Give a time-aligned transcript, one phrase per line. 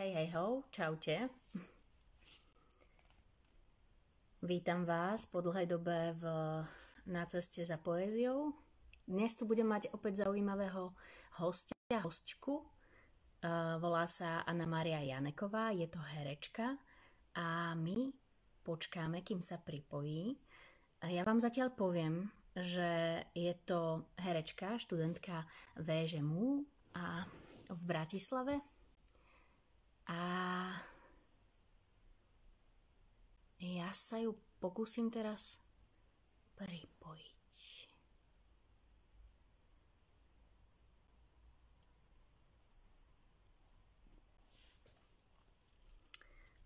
[0.00, 1.28] Hej, hej, ho, čaute.
[4.40, 6.24] Vítam vás po dlhej dobe v,
[7.04, 8.56] na ceste za poéziou.
[9.04, 10.96] Dnes tu budem mať opäť zaujímavého
[11.44, 12.64] hostia, hostčku.
[13.44, 16.80] Uh, volá sa Anna Maria Janeková, je to herečka
[17.36, 18.08] a my
[18.64, 20.32] počkáme, kým sa pripojí.
[21.12, 25.44] Ja vám zatiaľ poviem, že je to herečka, študentka
[25.76, 26.64] VŽMU
[26.96, 27.28] a
[27.68, 28.64] v Bratislave
[30.06, 30.20] a
[33.60, 34.32] ja sa ju
[34.62, 35.60] pokúsim teraz
[36.56, 37.30] pripojiť.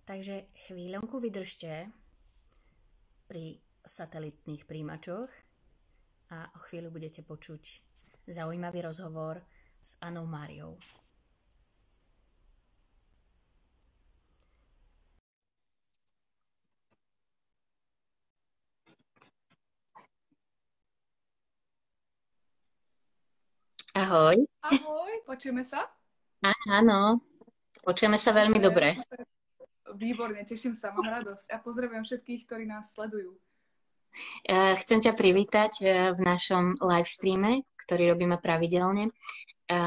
[0.04, 1.88] Takže chvíľonku vydržte
[3.24, 3.56] pri
[3.88, 5.32] satelitných príjimačoch
[6.28, 7.62] a o chvíľu budete počuť
[8.28, 9.40] zaujímavý rozhovor
[9.80, 10.76] s Anou Máriou.
[23.94, 24.34] Ahoj.
[24.66, 25.86] Ahoj, počujeme sa?
[26.66, 27.22] Áno,
[27.86, 28.98] počujeme sa veľmi dobre.
[29.94, 33.38] Výborne, teším sa, mám radosť a pozdravujem všetkých, ktorí nás sledujú.
[34.50, 39.14] E, chcem ťa privítať e, v našom live streame, ktorý robíme pravidelne.
[39.14, 39.78] E,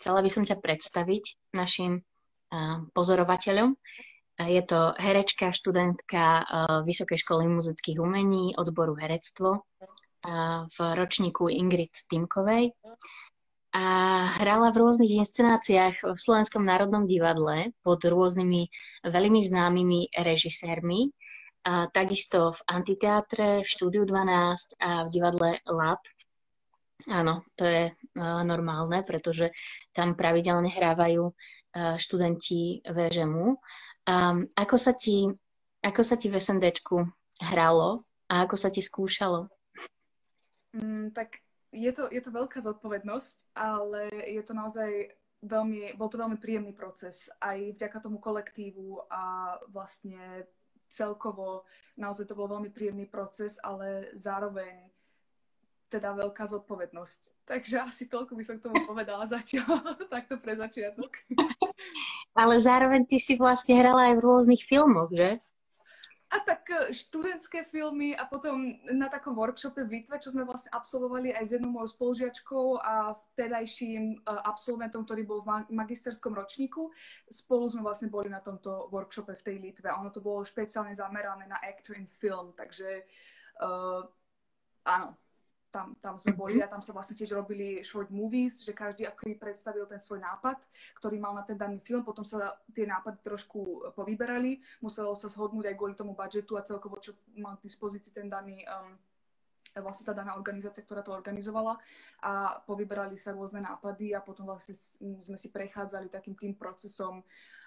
[0.00, 2.00] chcela by som ťa predstaviť našim
[2.96, 3.76] pozorovateľom.
[4.38, 6.46] Je to herečka, študentka
[6.86, 9.66] Vysokej školy muzických umení, odboru herectvo
[10.66, 12.74] v ročníku Ingrid Timkovej
[13.76, 13.84] a
[14.40, 18.66] hrala v rôznych inscenáciách v Slovenskom národnom divadle pod rôznymi
[19.04, 21.12] veľmi známymi režisérmi.
[21.66, 25.98] A takisto v Antiteátre, v Štúdiu 12 a v divadle Lab.
[27.10, 29.50] Áno, to je normálne, pretože
[29.90, 31.30] tam pravidelne hrávajú
[31.98, 33.46] študenti VŽMu.
[34.56, 35.26] Ako sa ti,
[35.82, 36.96] ako sa ti v SNDčku
[37.50, 39.50] hralo a ako sa ti skúšalo?
[40.76, 41.40] Mm, tak
[41.72, 44.90] je to, je to veľká zodpovednosť, ale je to naozaj
[45.40, 47.32] veľmi, bol to veľmi príjemný proces.
[47.40, 50.44] Aj vďaka tomu kolektívu a vlastne
[50.86, 51.66] celkovo
[51.98, 54.92] naozaj to bol veľmi príjemný proces, ale zároveň
[55.86, 57.46] teda veľká zodpovednosť.
[57.46, 59.80] Takže asi toľko by som k tomu povedala zatiaľ,
[60.14, 61.14] takto pre začiatok.
[62.34, 65.38] Ale zároveň ty si vlastne hrala aj v rôznych filmoch, že?
[66.26, 70.74] A tak e, študentské filmy a potom na takom workshope v Litve, čo sme vlastne
[70.74, 76.90] absolvovali aj s jednou mojou spolužiačkou a vtedajším e, absolventom, ktorý bol v magisterskom ročníku.
[77.30, 81.48] Spolu sme vlastne boli na tomto workshope v tej Litve ono to bolo špeciálne zamerané
[81.48, 83.08] na actor in film, takže
[83.64, 84.04] uh,
[84.84, 85.16] áno,
[85.76, 86.64] tam, tam sme boli mhm.
[86.64, 90.56] a tam sa vlastne tiež robili short movies, že každý ako predstavil ten svoj nápad,
[90.96, 95.68] ktorý mal na ten daný film, potom sa tie nápady trošku povyberali, muselo sa zhodnúť
[95.68, 98.96] aj kvôli tomu budžetu a celkovo, čo mal k dispozícii ten daný um,
[99.76, 101.76] vlastne tá daná organizácia, ktorá to organizovala
[102.24, 104.72] a povyberali sa rôzne nápady a potom vlastne
[105.20, 107.20] sme si prechádzali takým tým procesom,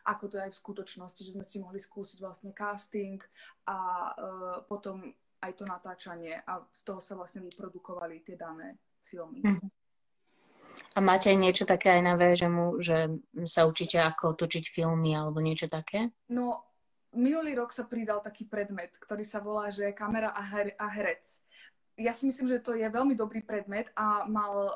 [0.09, 3.21] ako to je aj v skutočnosti, že sme si mohli skúsiť vlastne casting
[3.69, 3.77] a
[4.17, 9.41] uh, potom aj to natáčanie a z toho sa vlastne vyprodukovali tie dané filmy.
[9.43, 9.67] Mm.
[10.95, 13.11] A máte aj niečo také aj na VŽMu, že
[13.45, 16.11] sa učíte, ako točiť filmy alebo niečo také?
[16.31, 16.65] No,
[17.13, 21.39] minulý rok sa pridal taký predmet, ktorý sa volá, že kamera a, her- a herec.
[21.99, 24.71] Ja si myslím, že to je veľmi dobrý predmet a mal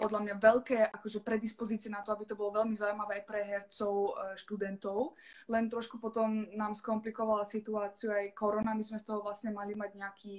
[0.00, 3.92] podľa mňa veľké akože predispozície na to, aby to bolo veľmi zaujímavé aj pre hercov,
[3.92, 5.12] e, študentov.
[5.52, 8.72] Len trošku potom nám skomplikovala situáciu aj korona.
[8.72, 10.36] My sme z toho vlastne mali mať nejaký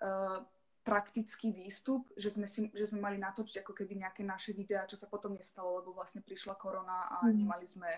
[0.00, 0.40] uh,
[0.84, 4.96] praktický výstup, že sme, si, že sme mali natočiť ako keby nejaké naše videá, čo
[5.00, 7.32] sa potom nestalo, lebo vlastne prišla korona a mm.
[7.36, 7.90] nemali sme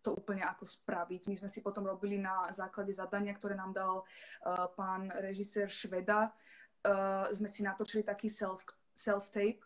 [0.00, 1.28] to úplne ako spraviť.
[1.28, 6.32] My sme si potom robili na základe zadania, ktoré nám dal uh, pán režisér Šveda.
[6.82, 9.62] Uh, sme si natočili taký self, self-tape,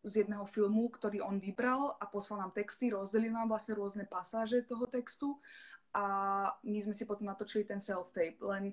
[0.00, 4.64] z jedného filmu, ktorý on vybral a poslal nám texty, rozdelil nám vlastne rôzne pasáže
[4.64, 5.36] toho textu
[5.90, 6.04] a
[6.62, 8.72] my sme si potom natočili ten self-tape, len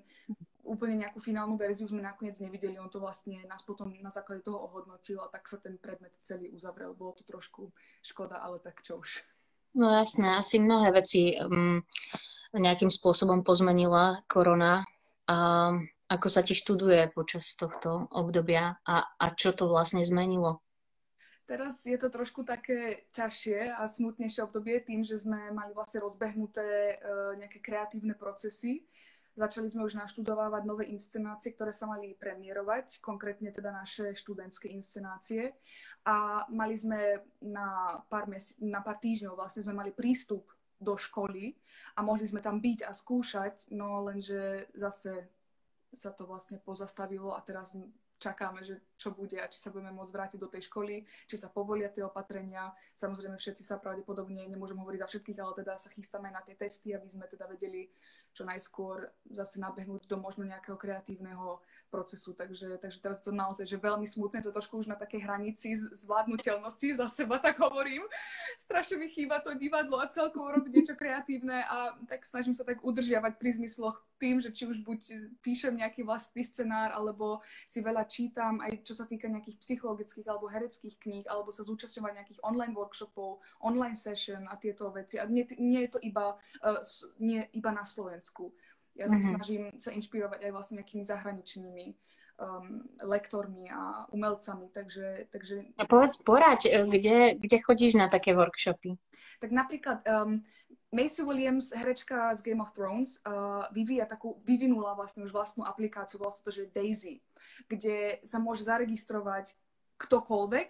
[0.62, 4.60] úplne nejakú finálnu verziu sme nakoniec nevideli, on to vlastne nás potom na základe toho
[4.60, 6.94] ohodnotil a tak sa ten predmet celý uzavrel.
[6.94, 7.74] Bolo to trošku
[8.04, 9.24] škoda, ale tak čo už.
[9.74, 11.82] No jasné, asi mnohé veci um,
[12.54, 14.86] nejakým spôsobom pozmenila korona.
[15.28, 20.64] Um, ako sa ti študuje počas tohto obdobia a, a čo to vlastne zmenilo?
[21.48, 27.00] Teraz je to trošku také ťažšie a smutnejšie obdobie tým, že sme mali vlastne rozbehnuté
[27.00, 28.84] uh, nejaké kreatívne procesy.
[29.32, 35.56] Začali sme už naštudovávať nové inscenácie, ktoré sa mali premiérovať, konkrétne teda naše študentské inscenácie.
[36.04, 41.56] A mali sme na pár, mesi- na pár týždňov vlastne sme mali prístup do školy
[41.96, 45.32] a mohli sme tam byť a skúšať, no lenže zase
[45.92, 47.76] sa to vlastne pozastavilo a teraz
[48.18, 51.46] čakáme, že čo bude a či sa budeme môcť vrátiť do tej školy, či sa
[51.48, 52.74] povolia tie opatrenia.
[52.98, 56.92] Samozrejme, všetci sa pravdepodobne, nemôžem hovoriť za všetkých, ale teda sa chystáme na tie testy,
[56.92, 57.86] aby sme teda vedeli
[58.34, 61.62] čo najskôr zase nabehnúť do možno nejakého kreatívneho
[61.94, 62.34] procesu.
[62.34, 66.98] Takže, takže teraz to naozaj, že veľmi smutné, to trošku už na takej hranici zvládnutelnosti,
[66.98, 68.02] za seba tak hovorím.
[68.58, 72.82] Strašne mi chýba to divadlo a celkovo robiť niečo kreatívne a tak snažím sa tak
[72.82, 75.00] udržiavať pri zmysloch tým, že či už buď
[75.40, 80.50] píšem nejaký vlastný scenár, alebo si veľa čítam, aj čo sa týka nejakých psychologických alebo
[80.50, 85.16] hereckých kníh, alebo sa zúčastňovať nejakých online workshopov, online session a tieto veci.
[85.16, 86.36] A nie, nie je to iba,
[86.66, 86.82] uh,
[87.22, 88.50] nie iba na Slovensku.
[88.98, 89.30] Ja sa mm-hmm.
[89.30, 91.86] snažím sa inšpirovať aj vlastne nejakými zahraničnými
[92.38, 95.30] um, lektormi a umelcami, takže...
[95.30, 95.56] takže...
[95.78, 98.98] A povedz, poraď, e, kde, kde chodíš na také workshopy?
[99.38, 100.42] Tak napríklad um,
[100.88, 106.16] Macy Williams, herečka z Game of Thrones, uh, vyvíja takú, vyvinula vlastne už vlastnú aplikáciu,
[106.16, 107.20] vlastne to, že Daisy,
[107.68, 109.52] kde sa môže zaregistrovať
[110.00, 110.68] ktokoľvek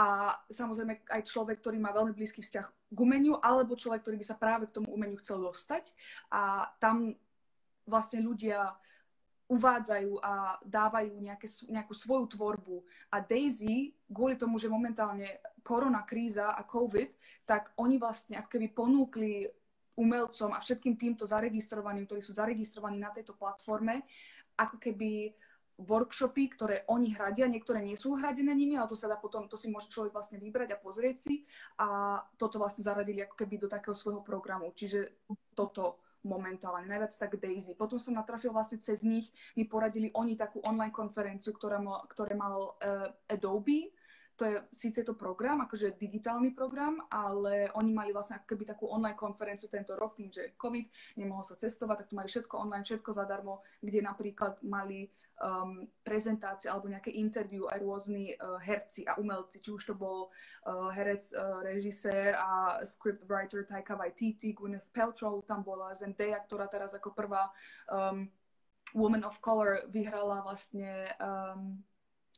[0.00, 4.26] a samozrejme aj človek, ktorý má veľmi blízky vzťah k umeniu, alebo človek, ktorý by
[4.26, 5.92] sa práve k tomu umeniu chcel dostať.
[6.32, 7.20] A tam
[7.84, 8.80] vlastne ľudia
[9.50, 12.86] uvádzajú a dávajú nejaké, nejakú svoju tvorbu.
[13.10, 17.10] A Daisy, kvôli tomu, že momentálne korona kríza a COVID,
[17.50, 19.50] tak oni vlastne ako keby ponúkli
[19.98, 24.06] umelcom a všetkým týmto zaregistrovaným, ktorí sú zaregistrovaní na tejto platforme,
[24.54, 25.34] ako keby
[25.80, 29.56] workshopy, ktoré oni hradia, niektoré nie sú hradené nimi, ale to sa dá potom, to
[29.56, 31.48] si môže človek vlastne vybrať a pozrieť si
[31.80, 34.76] a toto vlastne zaradili ako keby do takého svojho programu.
[34.76, 35.24] Čiže
[35.56, 37.76] toto momentálne, najviac tak Daisy.
[37.76, 42.36] Potom som natrafil vlastne cez nich, mi poradili oni takú online konferenciu, ktorá mal, ktoré
[42.36, 43.92] mal uh, Adobe,
[44.40, 48.88] to je síce to program, akože digitálny program, ale oni mali vlastne ako keby takú
[48.88, 52.88] online konferenciu tento rok, tým, že COVID, nemohol sa cestovať, tak tu mali všetko online,
[52.88, 55.12] všetko zadarmo, kde napríklad mali
[55.44, 60.32] um, prezentácie alebo nejaké interview aj rôzni uh, herci a umelci, či už to bol
[60.64, 66.96] uh, herec, uh, režisér a scriptwriter Taika Waititi, Gwyneth Paltrow, tam bola Zendaya, ktorá teraz
[66.96, 67.52] ako prvá
[67.92, 68.24] um,
[68.96, 71.84] Woman of Color vyhrala vlastne um,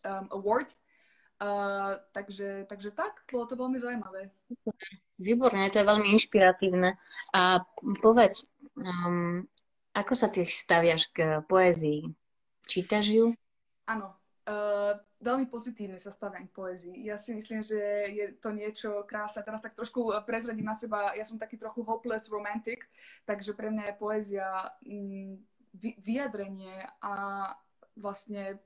[0.02, 0.74] um, award
[1.42, 4.30] Uh, takže, takže tak, bolo to veľmi zaujímavé.
[5.18, 6.94] Výborne, to je veľmi inšpiratívne.
[7.34, 7.66] A
[7.98, 9.42] povedz, um,
[9.90, 12.06] ako sa ty staviaš k poézii?
[12.70, 13.34] Čítaš ju?
[13.90, 14.14] Áno,
[14.46, 17.10] uh, veľmi pozitívne sa staviam k poézii.
[17.10, 17.78] Ja si myslím, že
[18.14, 19.42] je to niečo krásne.
[19.42, 22.86] Teraz tak trošku prezradím na seba, ja som taký trochu hopeless romantic,
[23.26, 24.46] takže pre mňa je poézia
[24.86, 25.42] mm,
[26.06, 27.14] vyjadrenie a
[27.98, 28.62] vlastne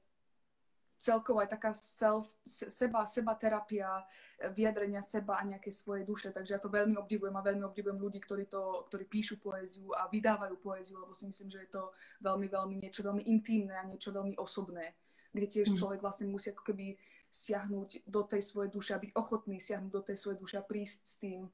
[0.96, 4.00] celkovo aj taká self, seba, seba terapia,
[4.40, 6.32] e, vyjadrenia seba a nejakej svojej duše.
[6.32, 10.08] Takže ja to veľmi obdivujem a veľmi obdivujem ľudí, ktorí, to, ktorí píšu poéziu a
[10.08, 11.92] vydávajú poéziu, lebo si myslím, že je to
[12.24, 14.96] veľmi, veľmi niečo veľmi intimné a niečo veľmi osobné
[15.36, 15.76] kde tiež mm.
[15.76, 16.96] človek vlastne musí ako keby
[17.28, 21.00] siahnuť do tej svojej duše a byť ochotný siahnuť do tej svojej duše a prísť
[21.04, 21.52] s tým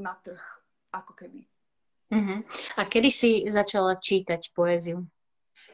[0.00, 0.40] na trh,
[0.96, 1.44] ako keby.
[2.12, 2.38] Mm-hmm.
[2.76, 5.04] A kedy si začala čítať poéziu?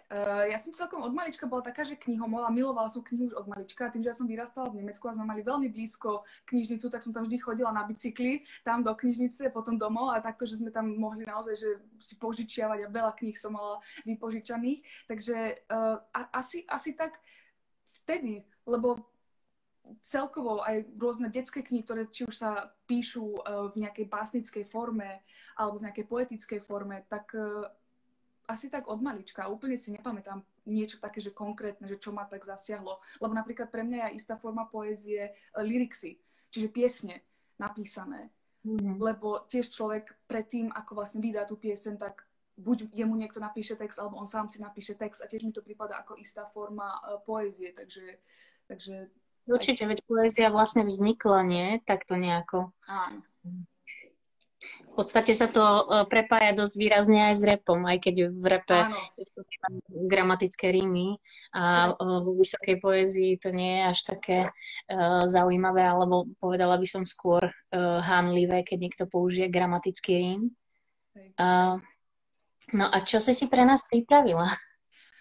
[0.08, 3.34] Uh, ja som celkom od malička bola taká, že knihomol a milovala som knihu už
[3.36, 3.92] od malička.
[3.92, 7.12] Tým, že ja som vyrastala v Nemecku a sme mali veľmi blízko knižnicu, tak som
[7.14, 10.90] tam vždy chodila na bicykli, tam do knižnice, potom domov a takto, že sme tam
[10.96, 11.70] mohli naozaj že
[12.00, 15.08] si požičiavať a veľa kníh som mala vypožičaných.
[15.08, 15.36] Takže
[15.70, 17.20] uh, a, asi, asi tak
[18.02, 19.04] vtedy, lebo
[20.04, 25.24] celkovo aj rôzne detské knihy, ktoré či už sa píšu uh, v nejakej básnickej forme
[25.56, 27.32] alebo v nejakej poetickej forme, tak
[28.48, 29.46] asi tak od malička.
[29.46, 32.98] Úplne si nepamätám niečo také, že konkrétne, že čo ma tak zasiahlo.
[33.20, 36.16] Lebo napríklad pre mňa je istá forma poézie uh, lyrixy,
[36.48, 37.20] čiže piesne
[37.60, 38.32] napísané.
[38.64, 38.96] Mm-hmm.
[38.98, 42.24] Lebo tiež človek predtým, ako vlastne vydá tú piesen, tak
[42.58, 45.62] buď jemu niekto napíše text, alebo on sám si napíše text a tiež mi to
[45.62, 47.76] prípada ako istá forma uh, poézie.
[47.76, 48.16] Takže,
[48.64, 49.12] takže
[49.48, 51.80] Určite, veď poézia vlastne vznikla, nie?
[51.88, 52.68] Takto nejako.
[52.84, 53.24] Áno.
[54.58, 58.78] V podstate sa to e, prepája dosť výrazne aj s repom, aj keď v repe
[59.14, 59.46] sú
[60.10, 61.14] gramatické rímy
[61.54, 66.86] a e, vo vysokej poézii to nie je až také uh, zaujímavé, alebo povedala by
[66.90, 70.42] som skôr uh, hánlivé, keď niekto použije gramatický rím.
[71.38, 71.78] Uh,
[72.74, 74.50] no a čo si si pre nás pripravila?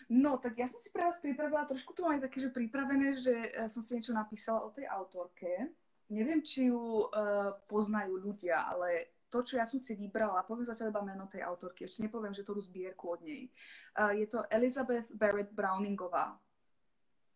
[0.10, 3.36] No, tak ja som si pre vás pripravila, trošku to mám také, že pripravené, že
[3.68, 5.70] som si niečo napísala o tej autorke.
[6.08, 10.92] Neviem, či ju uh, poznajú ľudia, ale to, čo ja som si vybrala, poviem zatiaľ
[10.92, 13.52] iba meno tej autorky, ešte nepoviem, že tú zbierku od nej.
[13.96, 16.40] Uh, je to Elizabeth Barrett Browningová.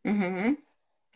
[0.07, 0.50] Mm-hmm.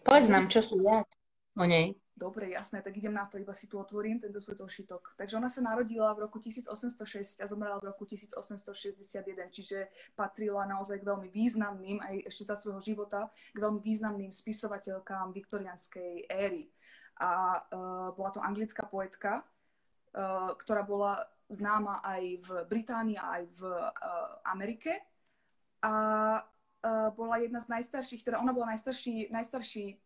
[0.05, 1.09] Povedz nám, čo si viac
[1.57, 1.97] o nej.
[2.15, 5.19] Dobre, jasné, tak idem na to, iba si tu otvorím tento svoj zošitok.
[5.19, 11.03] Takže ona sa narodila v roku 1806 a zomrela v roku 1861, čiže patrila naozaj
[11.03, 16.71] k veľmi významným, aj ešte za svojho života, k veľmi významným spisovateľkám viktorianskej éry.
[17.19, 19.43] A uh, bola to anglická poetka,
[20.63, 23.91] ktorá bola známa aj v Británii, aj v uh,
[24.49, 24.97] Amerike.
[25.85, 25.93] A
[26.41, 30.01] uh, bola jedna z najstarších, teda ona bola najstarší, najstarší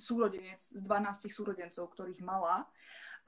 [0.00, 2.66] súrodenec z 12 súrodencov, ktorých mala.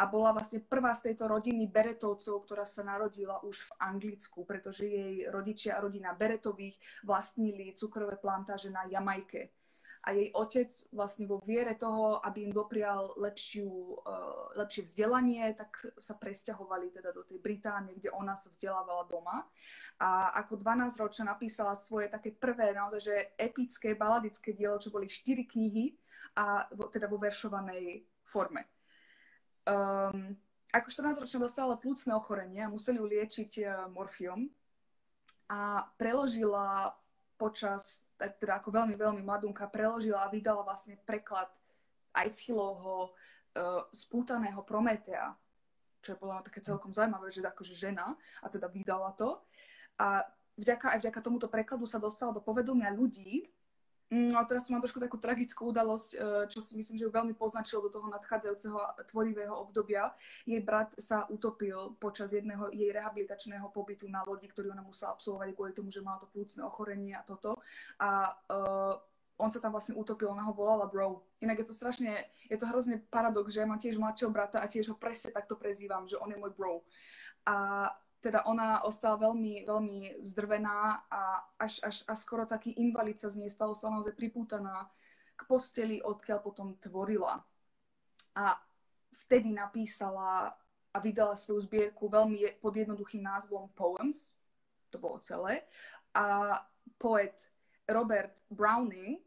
[0.01, 4.89] A bola vlastne prvá z tejto rodiny Beretovcov, ktorá sa narodila už v Anglicku, pretože
[4.89, 9.62] jej rodičia a rodina Beretových vlastnili cukrové plantáže na Jamajke
[10.03, 13.71] a jej otec vlastne vo viere toho, aby im doprial lepšiu,
[14.03, 19.47] uh, lepšie vzdelanie, tak sa presťahovali teda do tej Británie, kde ona sa vzdelávala doma.
[20.03, 25.47] A ako 12-ročná napísala svoje také prvé, naozaj, že epické, baladické dielo, čo boli štyri
[25.47, 25.95] knihy
[26.35, 28.67] a teda vo veršovanej forme.
[29.63, 30.35] Um,
[30.75, 34.51] ako 14-ročná dostala plúcne ochorenie a museli ju liečiť uh, morfiom
[35.47, 36.91] a preložila
[37.39, 38.03] počas
[38.39, 41.49] teda ako veľmi, veľmi mladunka, preložila a vydala vlastne preklad
[42.13, 45.33] Aeschylovho uh, spútaného Prometea,
[46.05, 49.41] čo je podľa mňa také celkom zaujímavé, že akože žena a teda vydala to.
[49.97, 50.27] A
[50.59, 53.49] vďaka, aj vďaka tomuto prekladu sa dostala do povedomia ľudí,
[54.13, 56.17] No a teraz tu mám trošku takú tragickú udalosť, e,
[56.53, 60.13] čo si myslím, že ju veľmi poznačilo do toho nadchádzajúceho tvorivého obdobia.
[60.45, 65.57] Jej brat sa utopil počas jedného jej rehabilitačného pobytu na lodi, ktorý ona musela absolvovať
[65.57, 67.57] kvôli tomu, že mala to plúcne ochorenie a toto.
[67.97, 69.01] A uh,
[69.41, 71.25] on sa tam vlastne utopil, ona ho volala bro.
[71.41, 72.13] Inak je to strašne,
[72.53, 75.57] je to hrozne paradox, že ja mám tiež mladšieho brata a tiež ho presne takto
[75.57, 76.85] prezývam, že on je môj bro.
[77.49, 77.89] A
[78.23, 83.43] teda ona ostala veľmi, veľmi zdrvená a až, až, až skoro taký invalid sa z
[83.43, 84.87] nej stalo sa naozaj pripútaná
[85.35, 87.43] k posteli, odkiaľ potom tvorila.
[88.39, 88.55] A
[89.27, 90.55] vtedy napísala
[90.93, 94.31] a vydala svoju zbierku veľmi pod jednoduchým názvom Poems,
[94.93, 95.65] to bolo celé.
[96.13, 96.61] A
[97.01, 97.49] poet
[97.89, 99.19] Robert Browning,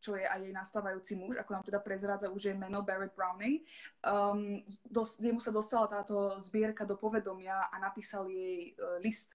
[0.00, 3.64] čo je aj jej nastávajúci muž, ako nám teda prezrádza už jej meno Barrett Browning.
[4.04, 9.34] Um, dos, jemu sa dostala táto zbierka do povedomia a napísal jej uh, list.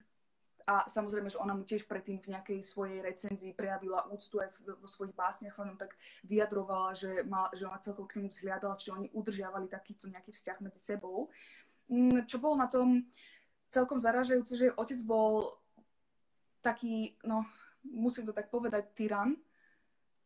[0.62, 4.86] A samozrejme, že ona mu tiež predtým v nejakej svojej recenzii prejavila úctu aj vo
[4.86, 8.94] svojich básniach sa ňom tak vyjadrovala, že, mal, že ona celkovo k nemu vzhliadala, čiže
[8.94, 11.26] oni udržiavali takýto nejaký vzťah medzi sebou.
[11.90, 13.10] Um, čo bolo na tom
[13.66, 15.58] celkom zaražajúce, že otec bol
[16.62, 17.42] taký, no
[17.82, 19.34] musím to tak povedať, tyran,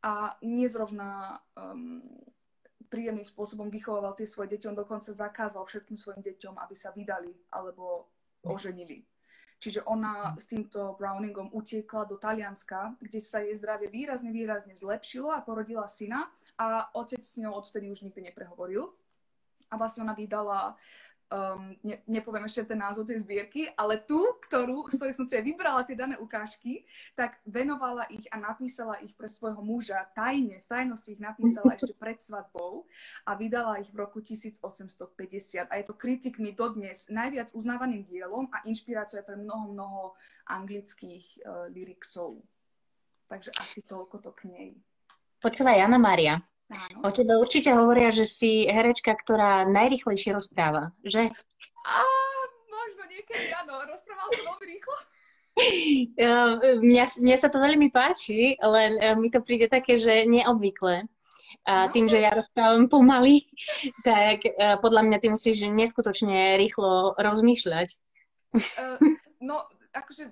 [0.06, 1.98] a nezrovna um,
[2.86, 4.70] príjemným spôsobom vychovával tie svoje deti.
[4.70, 8.06] On dokonca zakázal všetkým svojim deťom, aby sa vydali alebo
[8.46, 9.02] oženili.
[9.56, 15.32] Čiže ona s týmto Browningom utiekla do Talianska, kde sa jej zdravie výrazne, výrazne zlepšilo
[15.32, 16.28] a porodila syna
[16.60, 18.92] a otec s ňou odtedy už nikdy neprehovoril.
[19.72, 20.78] A vlastne ona vydala
[21.30, 25.35] um, ne, nepoviem ešte ten názov tej zbierky, ale tú, ktorú, z ktorej som si
[25.35, 26.87] aj vybrala tie dané ukážky,
[27.18, 31.95] tak venovala ich a napísala ich pre svojho muža tajne, v tajnosti ich napísala ešte
[31.97, 32.87] pred svadbou
[33.26, 35.66] a vydala ich v roku 1850.
[35.66, 40.02] A je to kritikmi dodnes najviac uznávaným dielom a inšpiráciou pre mnoho, mnoho
[40.47, 42.42] anglických uh, lyricsov.
[43.26, 44.68] Takže asi toľko to k nej.
[45.42, 46.38] Počúvaj, Jana Maria.
[47.06, 51.30] O tebe určite hovoria, že si herečka, ktorá najrychlejšie rozpráva, že?
[51.87, 51.96] A
[52.66, 54.96] možno niekedy áno, rozprával som veľmi rýchlo.
[56.85, 61.08] Mňa, mňa sa to veľmi páči, len e, mi to príde také, že neobvykle.
[61.64, 63.49] A no, tým, že ja rozprávam pomaly,
[64.06, 67.88] tak e, podľa mňa ty musíš neskutočne rýchlo rozmýšľať.
[68.56, 68.96] Uh,
[69.40, 69.64] no,
[69.96, 70.28] akože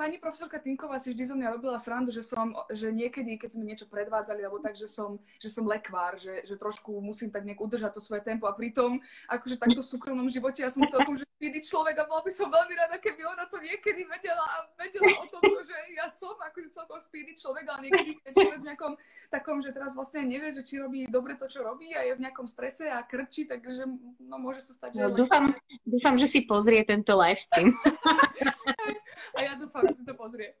[0.00, 3.68] pani profesorka Tinková si vždy zo mňa robila srandu, že som, že niekedy, keď sme
[3.68, 7.60] niečo predvádzali, alebo tak, že som, že som lekvár, že, že trošku musím tak nejak
[7.60, 8.96] udržať to svoje tempo a pritom,
[9.28, 12.48] akože takto v súkromnom živote ja som celkom, že speedy človek a bola by som
[12.48, 16.68] veľmi rada, keby ona to niekedy vedela a vedela o tom, že ja som akože
[16.72, 18.92] celkom speedy človek, ale niekedy je človek v nejakom
[19.28, 22.24] takom, že teraz vlastne nevie, že či robí dobre to, čo robí a je v
[22.24, 23.84] nejakom strese a krčí, takže
[24.20, 25.04] no, môže sa stať, že...
[25.04, 25.52] No, dúfam,
[25.84, 27.72] dúfam, že si pozrie tento livestream.
[29.36, 30.54] a ja dúfam, že si to pozrie.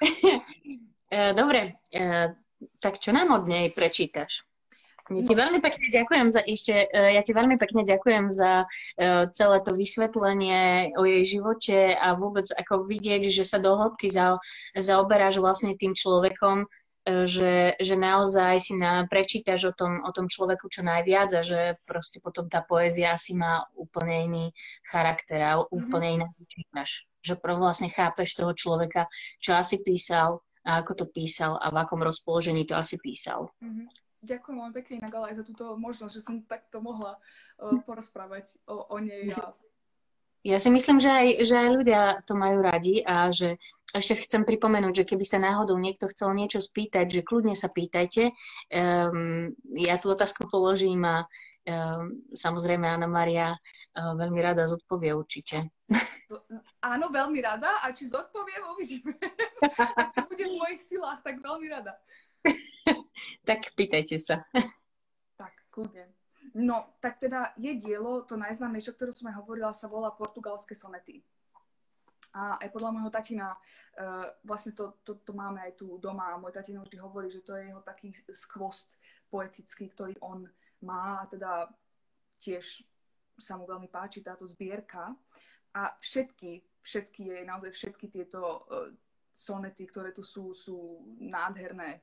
[1.10, 2.30] E, dobre, e,
[2.78, 4.46] tak čo nám od nej prečítaš?
[5.10, 8.62] Ja ti veľmi pekne ďakujem za ešte, ja ti veľmi pekne ďakujem za
[9.34, 14.38] celé to vysvetlenie o jej živote a vôbec ako vidieť, že sa do hĺbky za,
[14.78, 16.70] zaoberáš vlastne tým človekom,
[17.26, 21.74] že, že naozaj si na, prečítaš o tom, o tom človeku čo najviac a že
[21.88, 24.44] proste potom tá poézia asi má úplne iný
[24.86, 26.18] charakter a úplne mm-hmm.
[26.22, 27.09] inak čítaš.
[27.20, 29.06] Že vlastne chápeš toho človeka,
[29.38, 33.48] čo asi písal a ako to písal a v akom rozpoložení to asi písal.
[33.64, 33.88] Mm-hmm.
[34.20, 38.84] Ďakujem veľmi pekne inak aj za túto možnosť, že som takto mohla uh, porozprávať o,
[38.92, 39.32] o nej.
[39.40, 39.56] A...
[40.44, 43.56] Ja si myslím, že aj, že aj ľudia to majú radi a že
[43.96, 48.32] ešte chcem pripomenúť, že keby sa náhodou niekto chcel niečo spýtať, že kľudne sa pýtajte.
[48.72, 51.28] Um, ja tú otázku položím a um,
[52.32, 55.68] samozrejme Anna Maria uh, veľmi rada zodpovie určite.
[56.80, 59.12] Áno, veľmi rada a či zodpoviem, uvidíme.
[60.00, 61.98] Ak to bude v mojich silách, tak veľmi rada.
[63.48, 64.40] tak pýtajte sa.
[65.36, 66.08] tak, kľudne.
[66.56, 70.72] No, tak teda je dielo, to najznámejšie, o ktorom som aj hovorila, sa volá Portugalské
[70.72, 71.22] sonety.
[72.30, 73.58] A aj podľa môjho tatina,
[73.98, 77.42] uh, vlastne to, to, to máme aj tu doma a môj tatino vždy hovorí, že
[77.42, 78.94] to je jeho taký skvost
[79.30, 80.44] poetický, ktorý on
[80.82, 81.70] má a teda
[82.36, 82.82] tiež
[83.38, 85.14] sa mu veľmi páči táto zbierka.
[85.70, 88.90] A všetky, všetky jej, naozaj všetky tieto uh,
[89.30, 92.02] sonety, ktoré tu sú, sú nádherné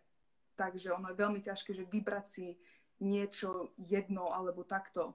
[0.57, 2.57] takže ono je veľmi ťažké, že vybrať si
[2.97, 5.13] niečo jedno alebo takto.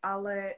[0.00, 0.56] Ale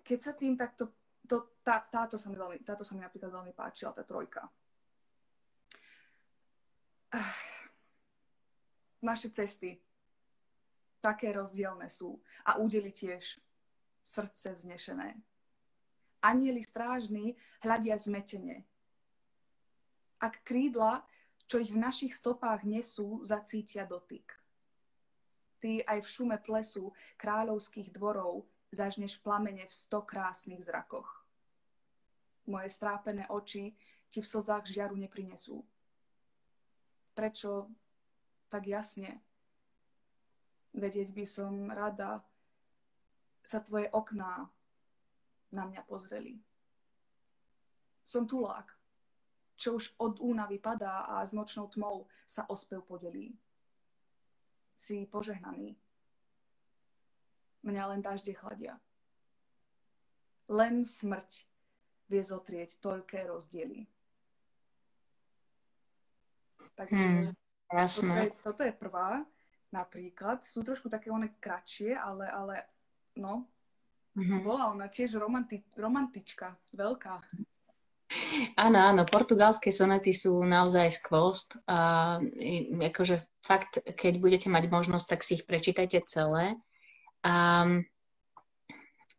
[0.00, 0.96] keď sa tým takto,
[1.28, 4.48] to, tá, táto, sa mi veľmi, táto sa mi napríklad veľmi páčila, tá trojka.
[9.02, 9.78] Naše cesty
[10.98, 13.38] také rozdielne sú a údeli tiež
[14.02, 15.14] srdce vznešené.
[16.18, 18.66] Anieli strážni hľadia zmetene.
[20.18, 21.06] Ak krídla
[21.48, 24.36] čo ich v našich stopách nesú, zacítia dotyk.
[25.64, 31.24] Ty aj v šume plesu kráľovských dvorov zažneš plamene v sto krásnych zrakoch.
[32.44, 33.72] Moje strápené oči
[34.12, 35.64] ti v slzách žiaru neprinesú.
[37.16, 37.72] Prečo
[38.48, 39.20] tak jasne?
[40.72, 42.24] Vedieť by som rada,
[43.44, 44.52] sa tvoje okná
[45.52, 46.36] na mňa pozreli.
[48.04, 48.68] Som tulák,
[49.56, 53.32] čo už od únavy padá a s nočnou tmou sa ospev podelí.
[54.76, 55.80] Si požehnaný.
[57.64, 58.76] Mňa len dažde chladia.
[60.48, 61.48] Len smrť
[62.08, 63.84] vie zotrieť toľké rozdiely.
[66.78, 67.34] Takže hmm,
[67.72, 68.14] jasné.
[68.14, 69.24] Toto, je, toto je prvá
[69.72, 70.44] napríklad.
[70.44, 72.54] Sú trošku také one kratšie, ale, ale
[73.20, 73.48] no,
[74.16, 74.40] mm-hmm.
[74.40, 77.20] bola ona tiež romanti- romantička, veľká.
[78.56, 81.60] Áno, áno, portugalské sonety sú naozaj skvost.
[81.68, 82.16] A
[82.80, 86.56] akože fakt, keď budete mať možnosť, tak si ich prečítajte celé.
[87.20, 87.68] A,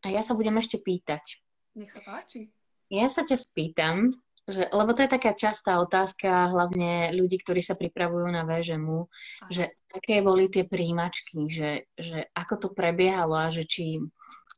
[0.02, 1.38] a ja sa budem ešte pýtať.
[1.78, 2.50] Nech sa páči.
[2.90, 4.10] Ja sa ťa spýtam,
[4.50, 9.06] že, lebo to je taká častá otázka, hlavne ľudí, ktorí sa pripravujú na VŽMU,
[9.54, 14.02] že aké boli tie príjimačky, že, že ako to prebiehalo a že či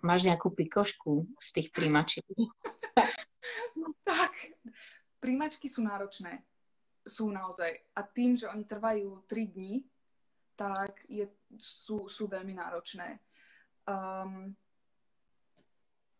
[0.01, 2.25] máš nejakú pikošku z tých príjimačiek.
[4.09, 4.33] tak,
[5.21, 6.41] príjmačky sú náročné.
[7.05, 7.69] Sú naozaj.
[7.97, 9.85] A tým, že oni trvajú 3 dní,
[10.57, 11.25] tak je,
[11.57, 13.17] sú, sú veľmi náročné.
[13.89, 14.53] Um,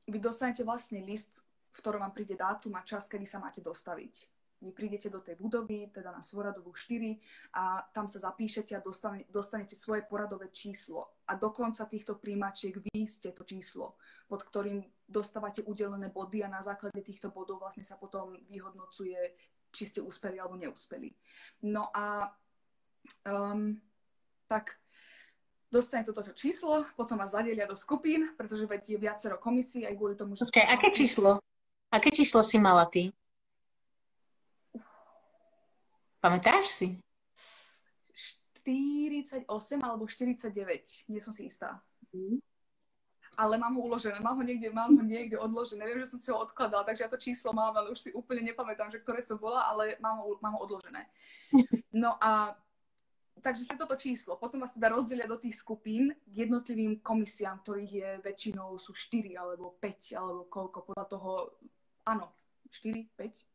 [0.10, 4.28] vy dostanete vlastne list, v ktorom vám príde dátum a čas, kedy sa máte dostaviť.
[4.62, 7.18] Vy prídete do tej budovy, teda na Svoradovú 4
[7.58, 11.18] a tam sa zapíšete a dostane, dostanete svoje poradové číslo.
[11.26, 13.98] A do konca týchto príjmačiek vy ste to číslo,
[14.30, 19.18] pod ktorým dostávate udelené body a na základe týchto bodov vlastne sa potom vyhodnocuje,
[19.74, 21.10] či ste úspeli alebo neúspeli.
[21.66, 22.30] No a
[23.26, 23.82] um,
[24.46, 24.78] tak
[25.74, 30.14] dostane toto číslo, potom vás zadelia do skupín, pretože veď je viacero komisí aj kvôli
[30.14, 30.46] tomu, že...
[30.46, 31.42] Okay, aké číslo?
[31.92, 33.12] Aké číslo si mala ty?
[36.24, 36.88] Pamätáš si?
[38.64, 39.50] 48
[39.84, 41.84] alebo 49, nie som si istá.
[42.16, 42.40] Mm.
[43.36, 45.84] Ale mám ho uložené, mám ho niekde, mám ho niekde odložené.
[45.84, 48.44] Viem, že som si ho odkladala, takže ja to číslo mám, ale už si úplne
[48.44, 51.12] nepamätám, že ktoré som bola, ale mám ho, mám ho odložené.
[51.92, 52.56] No a
[53.44, 54.38] takže si toto číslo.
[54.40, 59.36] Potom vás teda rozdelia do tých skupín k jednotlivým komisiám, ktorých je väčšinou sú 4
[59.36, 61.32] alebo 5 alebo koľko, podľa toho,
[62.06, 62.32] áno,
[62.72, 63.46] 4, 5,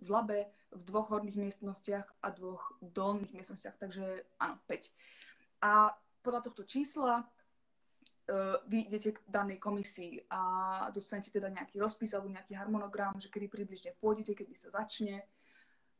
[0.00, 4.88] v labe, v dvoch horných miestnostiach a dvoch dolných miestnostiach, takže áno, 5.
[5.60, 5.92] A
[6.24, 10.40] podľa tohto čísla uh, vy idete k danej komisii a
[10.88, 15.20] dostanete teda nejaký rozpis alebo nejaký harmonogram, že kedy približne pôjdete, kedy sa začne.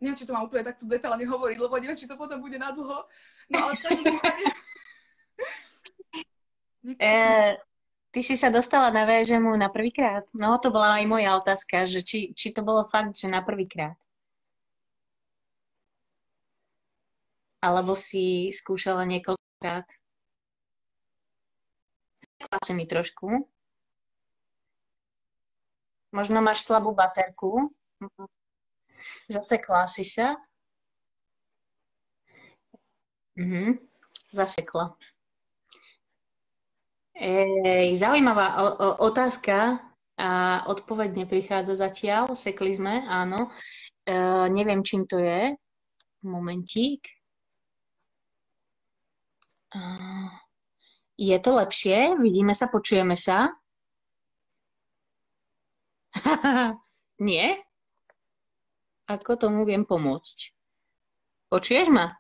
[0.00, 2.72] Neviem, či to mám úplne takto detálne hovoriť, lebo neviem, či to potom bude na
[2.72, 3.05] dlho.
[3.53, 3.74] No ale
[6.81, 6.96] v.
[8.10, 10.26] Ty si sa dostala na VŽMu na prvýkrát?
[10.34, 13.94] No, to bola aj moja otázka, že či, či to bolo fakt, že na prvýkrát.
[17.62, 19.86] Alebo si skúšala niekoľkokrát?
[22.40, 23.46] Zasekla mi trošku.
[26.10, 27.70] Možno máš slabú baterku.
[29.30, 30.34] Zasekla si sa.
[33.38, 33.78] Mhm.
[34.34, 34.98] Zasekla.
[37.20, 39.76] Ej, zaujímavá o, o, otázka
[40.16, 42.33] a odpoveď neprichádza zatiaľ.
[42.33, 43.52] Sekli sme, áno.
[44.09, 45.52] E, neviem, čím to je.
[46.24, 47.04] Momentík.
[51.20, 52.16] Je to lepšie?
[52.16, 53.52] Vidíme sa, počujeme sa?
[57.20, 57.61] Nie?
[59.12, 60.56] Ako tomu viem pomôcť?
[61.52, 62.16] Počuješ ma?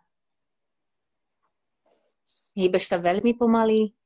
[2.52, 3.96] Hýbeš sa veľmi pomaly?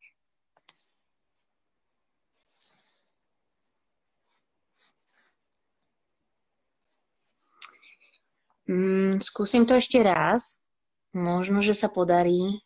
[8.64, 10.64] Mm, skúsim to ešte raz.
[11.12, 12.64] Možno, že sa podarí.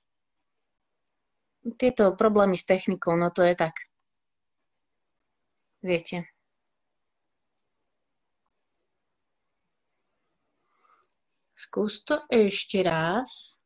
[1.77, 3.75] Tieto problémy s technikou, no to je tak.
[5.83, 6.25] Viete.
[11.59, 13.61] Skús to ešte raz.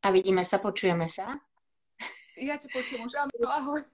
[0.00, 1.36] A vidíme sa, počujeme sa.
[2.40, 3.84] Ja ťa počujem už, áno, ahoj.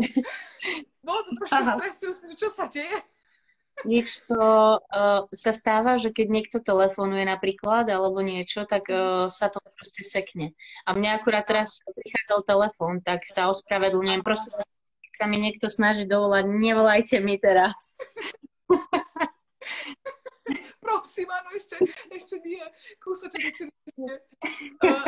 [1.06, 2.98] Bolo to trošku stresujúce, čo sa deje?
[3.86, 9.48] Nič to uh, sa stáva, že keď niekto telefonuje napríklad alebo niečo, tak uh, sa
[9.48, 10.52] to proste sekne.
[10.84, 14.20] A mne akurát teraz prichádzal telefón, tak sa ospravedlňujem.
[14.20, 17.96] Prosím, ak sa mi niekto snaží dovolať, nevolajte mi teraz.
[20.98, 21.76] Prosím, áno, ešte,
[22.10, 22.64] ešte nie.
[22.98, 23.62] Kúsoček ešte
[23.94, 24.16] nie.
[24.82, 25.06] Uh,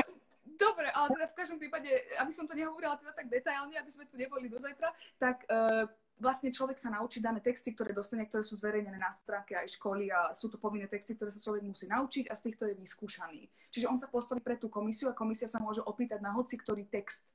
[0.62, 1.90] Dobre, ale teda v každom prípade,
[2.22, 5.90] aby som to nehovorila teda tak detailne, aby sme tu neboli do zajtra, tak uh,
[6.22, 10.12] vlastne človek sa naučí dané texty, ktoré dostane, ktoré sú zverejnené na stránke aj školy
[10.14, 13.50] a sú to povinné texty, ktoré sa človek musí naučiť a z týchto je vyskúšaný.
[13.74, 16.86] Čiže on sa postaví pre tú komisiu a komisia sa môže opýtať na hoci ktorý
[16.86, 17.26] text,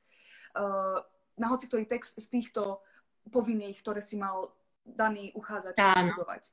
[0.55, 1.03] uh,
[1.35, 2.79] na hoci ktorý text z týchto
[3.27, 4.55] povinných, ktoré si mal
[4.87, 6.43] daný uchádzač študovať.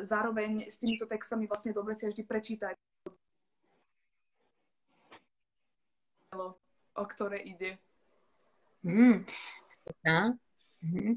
[0.00, 2.74] Zároveň s týmito textami vlastne dobre si vždy prečítať
[7.00, 7.80] o ktoré ide.
[8.84, 9.24] Mm,
[10.84, 11.14] mm.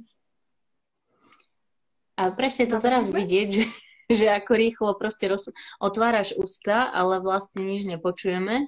[2.14, 3.66] Ale presne to teraz vidieť, že,
[4.24, 8.68] že ako rýchlo proste roz, otváraš ústa, ale vlastne nič nepočujeme.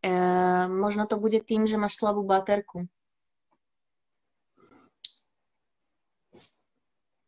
[0.00, 0.12] E,
[0.68, 2.88] možno to bude tým, že máš slabú baterku.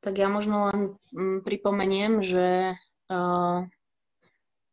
[0.03, 0.81] Tak ja možno len
[1.15, 2.75] mm, pripomeniem, že
[3.07, 3.59] uh,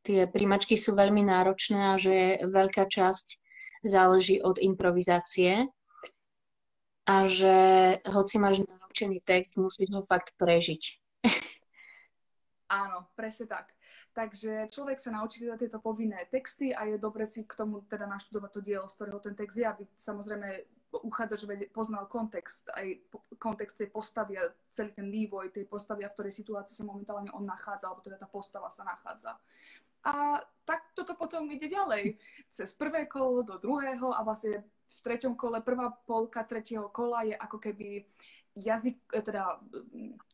[0.01, 3.37] tie príjmačky sú veľmi náročné a že veľká časť
[3.85, 5.69] záleží od improvizácie
[7.05, 7.55] a že
[8.09, 10.97] hoci máš naučený text, musíš ho fakt prežiť.
[12.69, 13.73] Áno, presne tak.
[14.13, 18.09] Takže človek sa naučí teda tieto povinné texty a je dobre si k tomu teda
[18.09, 20.47] naštudovať to dielo, z ktorého ten text je, aby samozrejme
[20.89, 22.97] uchádzač poznal kontext, aj
[23.37, 27.29] kontext tej postavy a celý ten vývoj tej postavy a v ktorej situácii sa momentálne
[27.33, 29.37] on nachádza, alebo teda tá postava sa nachádza.
[30.03, 32.15] A tak toto potom ide ďalej.
[32.49, 37.35] Cez prvé kolo do druhého a vlastne v treťom kole, prvá polka tretieho kola je
[37.37, 38.03] ako keby
[38.57, 39.61] jazyk, e, teda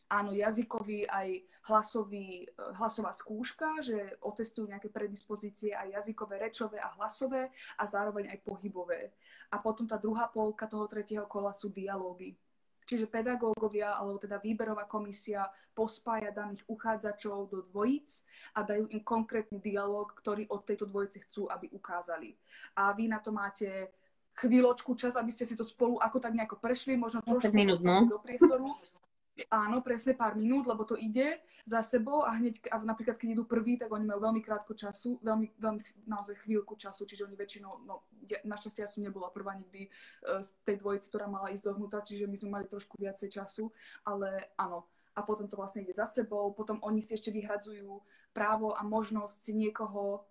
[0.10, 6.94] áno, jazykový aj hlasový, e, hlasová skúška, že otestujú nejaké predispozície aj jazykové, rečové a
[6.98, 9.14] hlasové a zároveň aj pohybové.
[9.50, 12.38] A potom tá druhá polka toho tretieho kola sú dialógy.
[12.86, 18.22] Čiže pedagógovia, alebo teda výberová komisia pospája daných uchádzačov do dvojíc
[18.54, 22.38] a dajú im konkrétny dialog, ktorý od tejto dvojice chcú, aby ukázali.
[22.78, 23.90] A vy na to máte
[24.38, 28.06] chvíľočku čas, aby ste si to spolu ako tak nejako prešli, možno trošku minút, no.
[28.06, 28.70] do priestoru
[29.52, 33.44] Áno, presne pár minút, lebo to ide za sebou a hneď, a napríklad keď idú
[33.44, 37.84] prví, tak oni majú veľmi krátko času, veľmi, veľmi naozaj chvíľku času, čiže oni väčšinou,
[37.84, 41.68] no ja, našťastie ja som nebola prvá nikdy uh, z tej dvojice, ktorá mala ísť
[41.68, 43.76] dovnútra, čiže my sme mali trošku viacej času,
[44.08, 44.88] ale áno.
[45.16, 49.36] A potom to vlastne ide za sebou, potom oni si ešte vyhradzujú právo a možnosť
[49.36, 50.24] si niekoho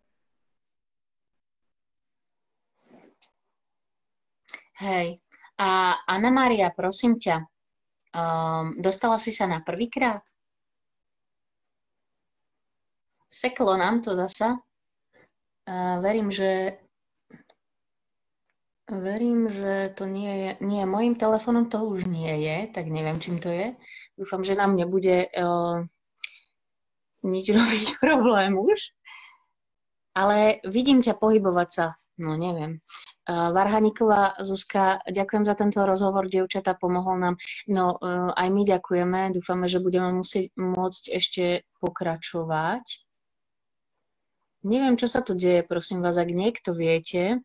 [4.74, 5.22] Hej.
[5.60, 7.46] A Anna Maria, prosím ťa,
[8.14, 10.22] Um, dostala si sa na prvýkrát?
[13.26, 14.54] Seklo nám to zasa.
[15.66, 16.78] Uh, verím, že
[18.84, 20.50] Verím, že to nie je...
[20.60, 23.72] Nie, mojim telefónom to už nie je, tak neviem, čím to je.
[24.12, 25.80] Dúfam, že nám nebude uh,
[27.24, 28.92] nič robiť problém už.
[30.12, 32.78] Ale vidím ťa pohybovať sa No neviem.
[33.26, 37.34] Varhaníková Zuzka, ďakujem za tento rozhovor, dievčata, pomohol nám.
[37.66, 37.98] No
[38.30, 42.86] aj my ďakujeme, dúfame, že budeme musieť môcť ešte pokračovať.
[44.62, 47.42] Neviem, čo sa tu deje, prosím vás, ak niekto viete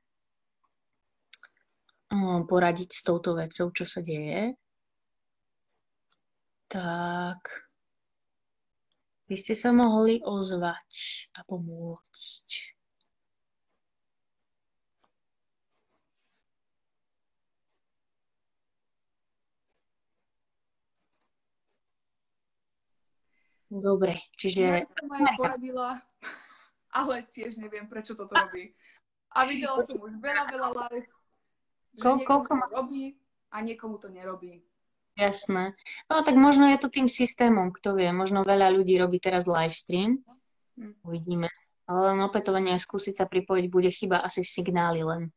[2.45, 4.53] poradiť s touto vecou, čo sa deje,
[6.69, 7.41] tak
[9.25, 10.89] by ste sa mohli ozvať
[11.38, 12.78] a pomôcť.
[23.69, 24.65] Dobre, čiže...
[24.65, 26.01] Ja som aj poradila,
[26.89, 28.73] ale tiež neviem, prečo toto robí.
[29.29, 31.10] A videla som už veľa, veľa live,
[31.93, 33.13] že Ko, koľko to robí
[33.53, 34.65] a niekomu to nerobí.
[35.13, 35.77] Jasné.
[36.10, 38.10] No tak možno je to tým systémom, kto vie.
[38.10, 40.23] Možno veľa ľudí robí teraz live stream.
[40.79, 40.95] Hm.
[41.05, 41.49] Uvidíme.
[41.89, 45.29] Ale len opätovne skúsiť sa pripojiť bude chyba asi v signáli len.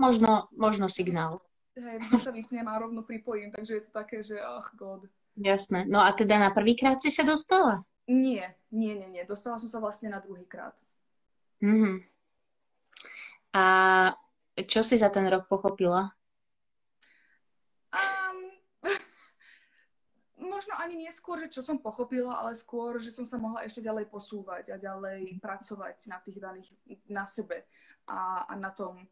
[0.00, 1.44] Možno, možno signál.
[1.76, 5.06] Hej, vždy sa vypnem a rovno pripojím, takže je to také, že ach, god.
[5.40, 5.88] Jasné.
[5.88, 7.80] No a teda na prvýkrát si sa dostala?
[8.04, 9.24] Nie, nie, nie, nie.
[9.24, 10.76] Dostala som sa vlastne na druhýkrát.
[11.64, 12.04] Mhm.
[13.56, 13.64] A
[14.68, 16.12] čo si za ten rok pochopila?
[17.90, 18.52] Um,
[20.52, 24.12] možno ani neskôr, že čo som pochopila, ale skôr, že som sa mohla ešte ďalej
[24.12, 26.68] posúvať a ďalej pracovať na tých daných,
[27.08, 27.64] na sebe
[28.04, 29.08] a, a na tom,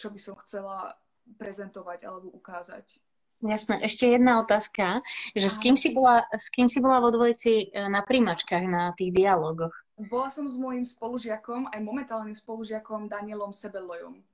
[0.00, 0.96] čo by som chcela
[1.36, 3.05] prezentovať alebo ukázať.
[3.44, 3.84] Jasné.
[3.84, 5.04] Ešte jedna otázka,
[5.36, 8.96] že s kým, si bola, s kým si bola vo dvojici e, na príjmačkách, na
[8.96, 9.76] tých dialogoch?
[9.96, 14.24] Bola som s mojím spolužiakom, aj momentálnym spolužiakom Danielom Sebelojom.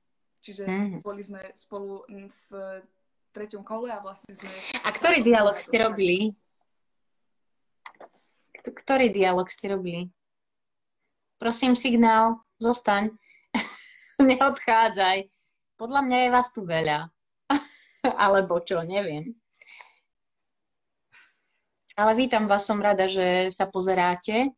[0.42, 1.06] Čiže mm.
[1.06, 2.82] boli sme spolu v
[3.34, 4.50] treťom kole a vlastne sme...
[4.82, 6.34] A ktorý dialog ste robili?
[8.62, 10.10] Ktorý dialog ste robili?
[11.42, 13.10] Prosím, signál, zostaň.
[14.22, 15.26] Neodchádzaj.
[15.74, 17.10] Podľa mňa je vás tu veľa.
[18.24, 19.34] alebo čo, neviem.
[21.92, 24.48] Ale vítam vás, som rada, že sa pozeráte.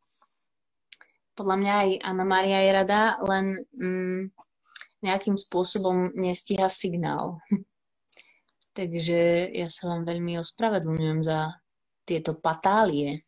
[1.34, 4.22] Podľa mňa aj Anna Maria je rada, len mm,
[5.02, 7.42] nejakým spôsobom nestíha signál.
[8.78, 11.58] Takže ja sa vám veľmi ospravedlňujem za
[12.06, 13.26] tieto patálie.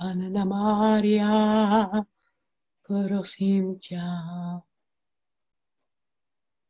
[0.00, 1.32] Anna Mária,
[2.86, 4.04] prosím ťa,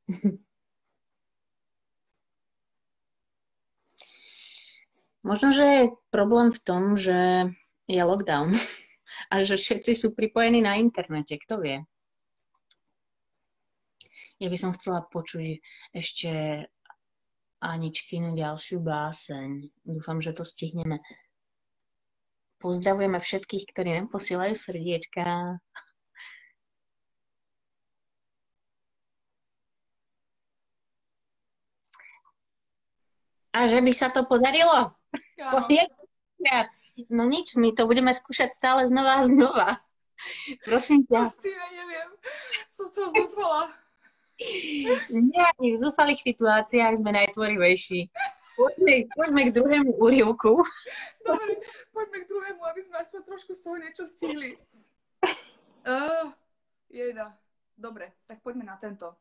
[5.29, 7.51] Možno, že je problém v tom, že
[7.89, 8.53] je lockdown
[9.33, 11.85] a že všetci sú pripojení na internete, kto vie.
[14.39, 15.59] Ja by som chcela počuť
[15.91, 16.63] ešte
[17.59, 19.67] Aničkinu ďalšiu báseň.
[19.83, 21.03] Dúfam, že to stihneme.
[22.63, 25.59] Pozdravujeme všetkých, ktorí nám posielajú srdiečka.
[33.55, 34.93] A že by sa to podarilo?
[37.11, 39.69] No nič, my to budeme skúšať stále znova a znova.
[40.67, 41.27] Prosím ťa.
[41.27, 42.09] Prostým, ja neviem.
[42.71, 43.75] Som sa zúfala.
[45.11, 48.07] Nie, v zúfalých situáciách sme najtvorivejší.
[48.55, 50.63] Poďme, poďme k druhému úrivku.
[51.27, 51.59] Dobre,
[51.91, 54.59] poďme k druhému, aby sme aspoň trošku z toho niečo stihli.
[55.87, 56.31] Uh,
[56.91, 57.35] jeda.
[57.79, 59.15] Dobre, tak poďme na tento.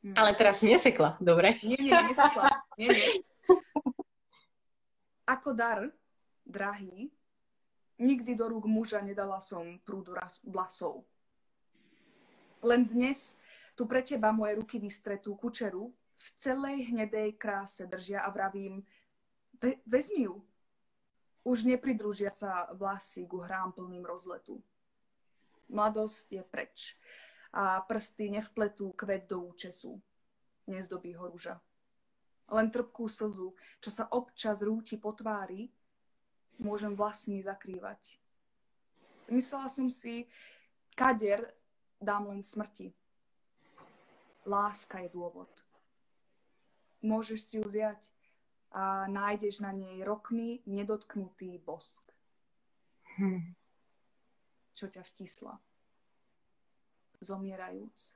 [0.00, 0.16] Hm.
[0.16, 1.60] Ale teraz nesekla, dobre?
[1.60, 2.48] Nie, nie, nesekla.
[2.80, 3.08] Nie, nie.
[5.28, 5.92] Ako dar,
[6.48, 7.12] drahý,
[8.00, 10.16] nikdy do rúk muža nedala som prúdu
[10.48, 11.04] vlasov.
[12.64, 13.36] Len dnes
[13.76, 18.84] tu pre teba moje ruky vystretú kučeru v celej hnedej kráse držia a vravím,
[19.60, 20.40] ve, vezmi ju.
[21.44, 24.60] Už nepridružia sa vlasy ku hrám plným rozletu.
[25.72, 26.96] Mladosť je preč
[27.50, 29.98] a prsty nevpletú kvet do účesu.
[30.70, 31.58] Nezdobí ho rúža.
[32.50, 35.70] Len trpkú slzu, čo sa občas rúti po tvári,
[36.58, 38.18] môžem vlastní zakrývať.
[39.30, 40.26] Myslela som si,
[40.98, 41.46] kader
[42.02, 42.90] dám len smrti.
[44.46, 45.50] Láska je dôvod.
[47.02, 48.10] Môžeš si ju zjať
[48.74, 52.02] a nájdeš na nej rokmi nedotknutý bosk.
[53.18, 53.54] Hm.
[54.74, 55.58] Čo ťa vtisla
[57.20, 58.14] zomierajúc.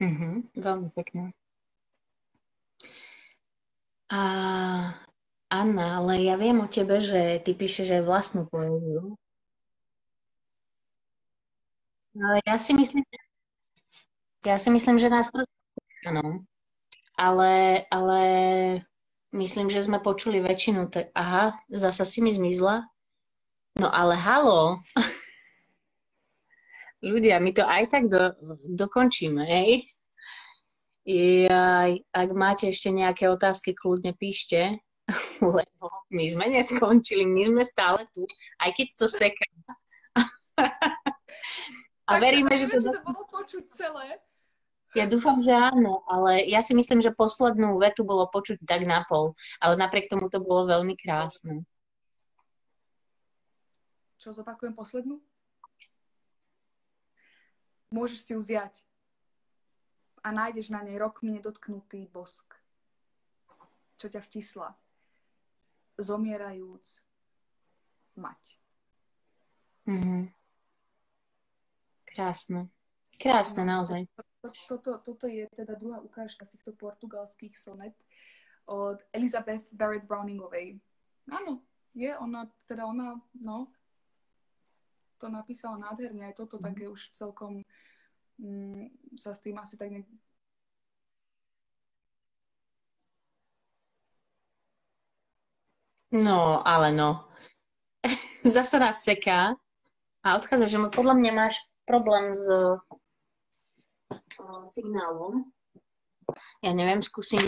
[0.00, 1.32] Mhm, veľmi pekné.
[4.10, 4.94] A
[5.50, 9.14] Anna, ale ja viem o tebe, že ty píšeš aj vlastnú poéziu.
[12.14, 13.02] Ale ja si myslím,
[14.44, 15.28] Ja si myslím, že nás
[16.08, 16.44] áno.
[17.20, 18.22] Ale, ale
[19.36, 20.88] myslím, že sme počuli väčšinu.
[20.88, 21.12] Te...
[21.12, 22.88] Aha, zasa si mi zmizla.
[23.76, 24.80] No ale halo.
[27.04, 28.32] Ľudia, my to aj tak do,
[28.72, 29.84] dokončíme, hej?
[31.08, 31.48] I,
[32.12, 34.80] ak máte ešte nejaké otázky, kľudne píšte,
[35.56, 38.24] lebo my sme neskončili, my sme stále tu,
[38.64, 39.48] aj keď to seká.
[42.10, 42.80] A tak, veríme, že to...
[42.80, 44.18] to bolo počuť celé.
[44.98, 49.06] Ja dúfam, že áno, ale ja si myslím, že poslednú vetu bolo počuť tak na
[49.06, 51.62] pol, ale napriek tomu to bolo veľmi krásne.
[54.18, 55.22] Čo zopakujem poslednú?
[57.94, 58.82] Môžeš si ju vziať
[60.26, 62.58] a nájdeš na nej rokmi nedotknutý bosk,
[63.94, 64.74] čo ťa vtisla,
[65.98, 67.02] zomierajúc
[68.18, 68.42] mať.
[69.86, 70.22] Mm-hmm.
[72.10, 72.68] Krásne.
[73.16, 74.06] Krásne, naozaj.
[74.40, 77.92] Toto, toto je teda druhá ukážka z týchto portugalských sonet
[78.64, 80.80] od Elizabeth Barrett Browningovej.
[81.28, 81.60] Áno,
[81.92, 83.68] je ona, teda ona, no,
[85.20, 87.60] to napísala nádherne, aj toto také už celkom
[88.40, 88.88] mm,
[89.20, 90.08] sa s tým asi tak ne...
[96.10, 97.28] No, ale no.
[98.56, 99.52] Zase nás seká
[100.24, 102.48] a odchádza, že podľa mňa máš problém s
[104.66, 105.50] signálom.
[106.62, 107.42] Ja neviem, skúsim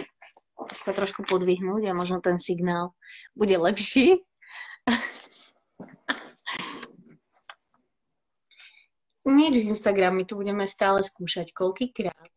[0.71, 2.95] sa trošku podvihnúť a možno ten signál
[3.35, 4.23] bude lepší.
[9.23, 12.35] Nič Instagram, my tu budeme stále skúšať koľkýkrát.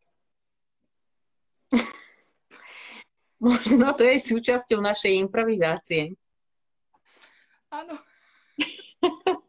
[3.42, 6.14] Možno to je súčasťou našej improvizácie.
[7.74, 7.98] Áno.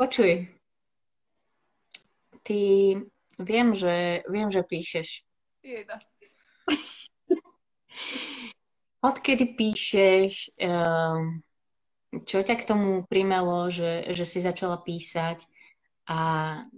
[0.00, 0.44] Počuj,
[2.44, 2.60] ty
[3.40, 5.24] viem, že, viem, že píšeš.
[5.62, 6.00] Jeda.
[9.08, 11.42] Odkedy píšeš, um,
[12.24, 15.44] čo ťa k tomu primelo, že, že si začala písať
[16.06, 16.18] a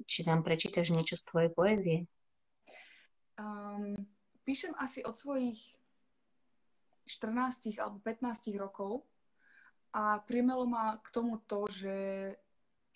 [0.08, 1.98] či nám prečítaš niečo z tvojej poézie?
[3.38, 3.94] Um,
[4.42, 5.60] píšem asi od svojich
[7.06, 9.06] 14 alebo 15 rokov
[9.94, 11.96] a primelo ma k tomu to, že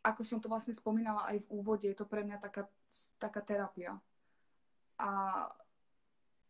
[0.03, 2.67] ako som to vlastne spomínala aj v úvode, je to pre mňa taká,
[3.19, 3.97] taká terapia.
[5.01, 5.11] A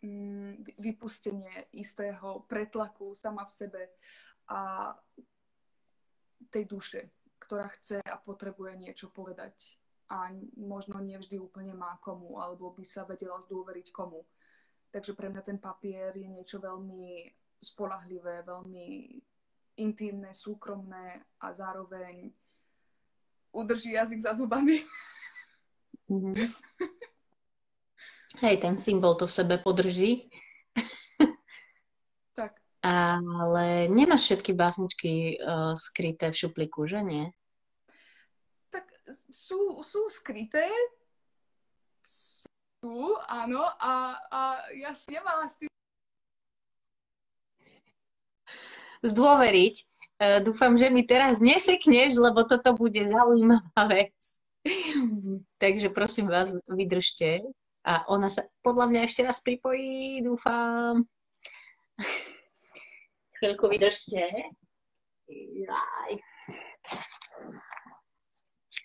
[0.03, 3.83] mm, vypustenie istého pretlaku sama v sebe
[4.51, 4.93] a
[6.51, 7.01] tej duše,
[7.39, 9.79] ktorá chce a potrebuje niečo povedať
[10.13, 10.29] a
[10.61, 14.29] možno nevždy úplne má komu, alebo by sa vedela zdôveriť komu.
[14.93, 19.17] Takže pre mňa ten papier je niečo veľmi spolahlivé, veľmi
[19.81, 22.29] intimné, súkromné a zároveň
[23.57, 24.85] udrží jazyk za zubami.
[26.13, 26.45] Mm-hmm.
[28.45, 30.29] Hej, ten symbol to v sebe podrží.
[32.39, 32.61] tak.
[32.85, 37.25] Ale nemáš všetky básničky uh, skryté v šupliku, že nie?
[38.69, 38.85] Tak
[39.33, 40.69] sú, sú skryté,
[42.05, 44.41] sú, áno, a, a
[44.77, 45.73] ja si nemala s tým
[49.01, 54.42] zdôveriť, E, dúfam, že mi teraz nesekneš, lebo toto bude zaujímavá vec.
[55.63, 57.39] Takže prosím vás, vydržte.
[57.83, 61.03] A ona sa podľa mňa ešte raz pripojí, dúfam.
[63.43, 64.23] Chvíľku vydržte.
[65.33, 66.13] Jaj.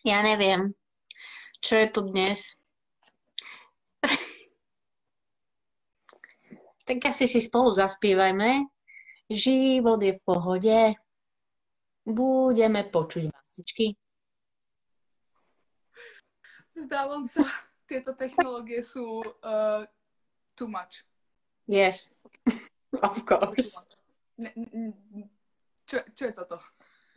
[0.01, 0.73] Ja neviem,
[1.61, 2.41] čo je tu dnes.
[6.87, 8.65] tak asi si spolu zaspívajme.
[9.27, 10.95] Život je v pohode
[12.07, 13.99] budeme počuť básničky.
[16.77, 17.41] Vzdávam sa,
[17.89, 19.81] tieto technológie sú uh,
[20.53, 21.01] too much.
[21.65, 22.21] Yes,
[23.01, 23.81] of course.
[24.37, 24.93] Ne, ne,
[25.89, 26.61] čo, čo je toto?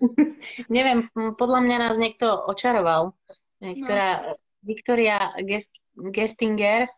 [0.73, 3.13] Neviem, podľa mňa nás niekto očaroval.
[3.61, 4.41] Niektorá no.
[4.65, 6.89] Viktoria Gest, Gestinger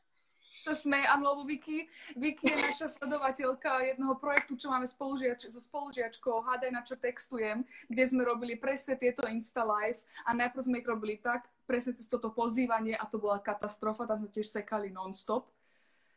[0.52, 5.56] sa smeje, áno, lebo Vicky, Vicky je naša sledovateľka jedného projektu, čo máme spolužiač, so
[5.56, 10.78] spolužiačkou Hádaj na čo textujem, kde sme robili presne tieto Insta Live a najprv sme
[10.84, 14.92] ich robili tak, presne cez toto pozývanie a to bola katastrofa, tam sme tiež sekali
[14.92, 15.48] non-stop.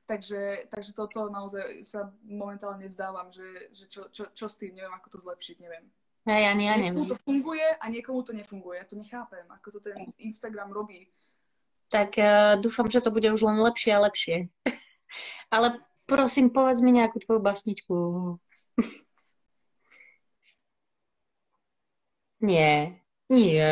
[0.06, 4.94] Takže, takže toto naozaj sa momentálne vzdávam, že, že čo, čo, čo s tým, neviem,
[4.94, 5.90] ako to zlepšiť, neviem.
[6.30, 6.94] Ja, ja, ja neviem.
[6.94, 8.82] Niekomu to funguje a niekomu to nefunguje.
[8.82, 11.10] Ja to nechápem, ako to ten Instagram robí
[11.90, 14.50] tak uh, dúfam, že to bude už len lepšie a lepšie.
[15.54, 15.80] Ale
[16.10, 17.96] prosím, povedz mi nejakú tvoju basničku.
[22.50, 23.70] nie, nie.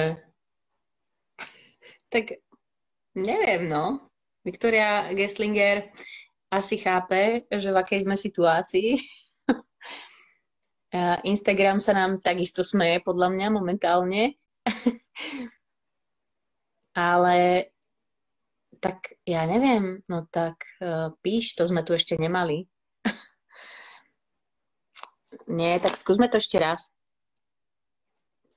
[2.14, 2.41] tak
[3.18, 4.09] neviem, no.
[4.43, 5.88] Viktoria Gesslinger
[6.51, 8.99] asi chápe, že v akej sme situácii.
[11.26, 14.38] Instagram sa nám takisto smeje, podľa mňa, momentálne.
[16.93, 17.72] Ale
[18.84, 22.67] tak ja neviem, no tak uh, píš, to sme tu ešte nemali.
[25.57, 26.91] nie, tak skúsme to ešte raz.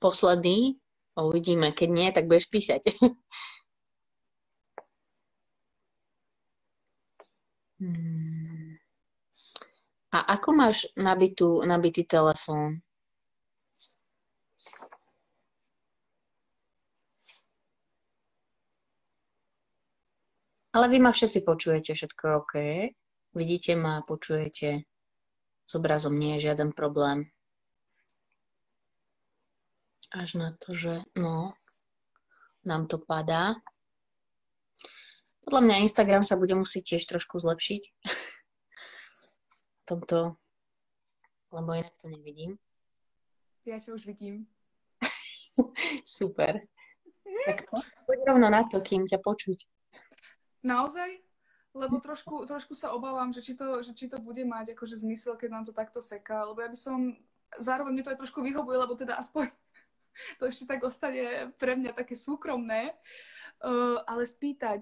[0.03, 0.75] Posledný,
[1.15, 2.91] uvidíme, keď nie, tak budeš písať.
[7.77, 8.73] Hmm.
[10.09, 12.81] A ako máš nabitú, nabitý telefón?
[20.77, 22.53] Ale vy ma všetci počujete, všetko je OK.
[23.33, 24.85] Vidíte ma, počujete.
[25.65, 27.33] S obrazom nie je žiaden problém.
[30.13, 31.57] Až na to, že no,
[32.61, 33.57] nám to padá.
[35.49, 37.81] Podľa mňa Instagram sa bude musieť tiež trošku zlepšiť.
[39.81, 40.37] v tomto,
[41.57, 42.61] lebo inak to nevidím.
[43.65, 44.45] Ja ťa už vidím.
[46.05, 46.61] Super.
[47.49, 47.65] Tak
[48.05, 49.65] poď rovno na to, kým ťa počuť.
[50.63, 51.21] Naozaj?
[51.77, 55.37] Lebo trošku, trošku sa obávam, že či, to, že či to bude mať akože zmysel,
[55.37, 57.13] keď nám to takto seká, lebo ja by som,
[57.61, 59.53] zároveň mi to aj trošku vyhovuje, lebo teda aspoň
[60.41, 62.97] to ešte tak ostane pre mňa také súkromné,
[63.61, 64.81] uh, ale spýtať,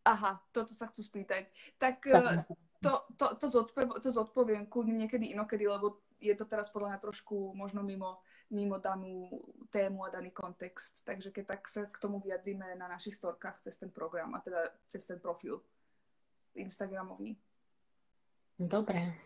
[0.00, 1.52] Aha, toto sa chcú spýtať.
[1.76, 2.40] Tak eh,
[2.80, 7.00] to, to, to, zodpoviem, to zodpoviem kľudne niekedy inokedy, lebo je to teraz podľa mňa
[7.00, 8.20] trošku možno mimo,
[8.52, 9.26] mimo danú
[9.72, 11.02] tému a daný kontext.
[11.02, 14.70] Takže keď tak sa k tomu vyjadríme na našich storkách cez ten program a teda
[14.86, 15.64] cez ten profil
[16.54, 17.40] Instagramový.
[18.60, 19.16] Dobre.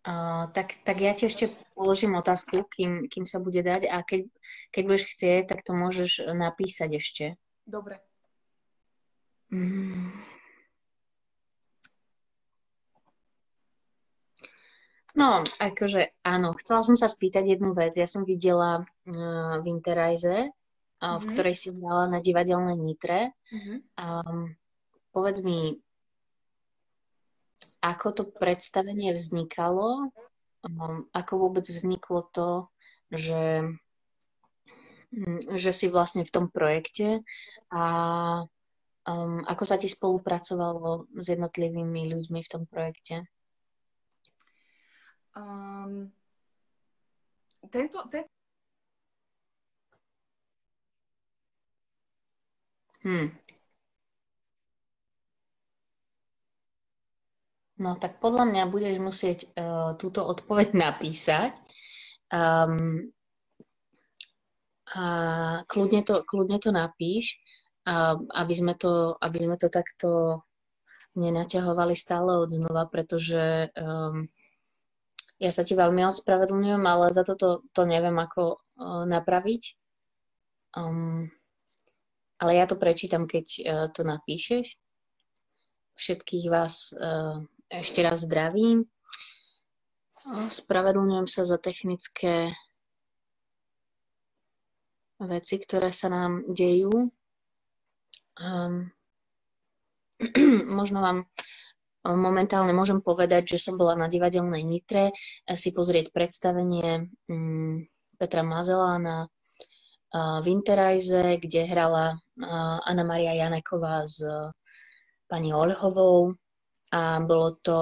[0.00, 4.32] Uh, tak, tak ja ti ešte položím otázku, kým, kým sa bude dať a keď,
[4.72, 7.24] keď budeš chcieť, tak to môžeš napísať ešte.
[7.68, 8.00] Dobre.
[9.52, 10.39] Mm.
[15.18, 17.98] No, akože áno, chcela som sa spýtať jednu vec.
[17.98, 21.18] Ja som videla uh, v Interajze, uh, mm-hmm.
[21.18, 23.34] v ktorej si hrala na divadelnej Nitre.
[23.50, 23.78] Mm-hmm.
[23.98, 24.54] Um,
[25.10, 25.82] povedz mi,
[27.82, 30.12] ako to predstavenie vznikalo,
[30.62, 32.50] um, ako vôbec vzniklo to,
[33.10, 33.66] že,
[35.10, 37.24] mm, že si vlastne v tom projekte
[37.72, 37.82] a
[39.00, 43.24] Um, ako sa ti spolupracovalo s jednotlivými ľuďmi v tom projekte?
[45.36, 46.10] Um,
[47.70, 48.24] tento, ten...
[53.00, 53.32] Hmm.
[57.80, 61.56] No tak podľa mňa budeš musieť uh, túto odpoveď napísať.
[62.30, 63.08] Um,
[64.90, 65.04] a
[65.70, 67.38] kľudne to, kľudne to napíš
[67.86, 70.42] a aby sme to, aby sme to takto
[71.14, 74.26] nenaťahovali stále od znova, pretože um,
[75.40, 79.62] ja sa ti veľmi ospravedlňujem, ale za toto to neviem, ako uh, napraviť.
[80.76, 81.32] Um,
[82.36, 84.76] ale ja to prečítam, keď uh, to napíšeš.
[85.96, 87.40] Všetkých vás uh,
[87.72, 88.84] ešte raz zdravím.
[90.30, 92.52] Spravedlňujem sa za technické
[95.16, 97.08] veci, ktoré sa nám dejú.
[98.36, 98.92] Um,
[100.80, 101.18] možno vám
[102.04, 107.84] momentálne môžem povedať, že som bola na divadelnej Nitre eh, si pozrieť predstavenie um,
[108.20, 114.20] Petra Mazela na uh, Winterajze, kde hrala uh, Anna Maria Janeková s
[115.24, 116.36] pani Olhovou
[116.92, 117.80] a bolo to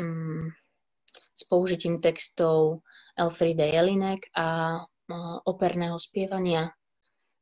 [0.00, 0.48] um,
[1.36, 2.80] s použitím textov
[3.18, 4.78] Elfrida Jelinek a
[5.44, 6.70] operného spievania.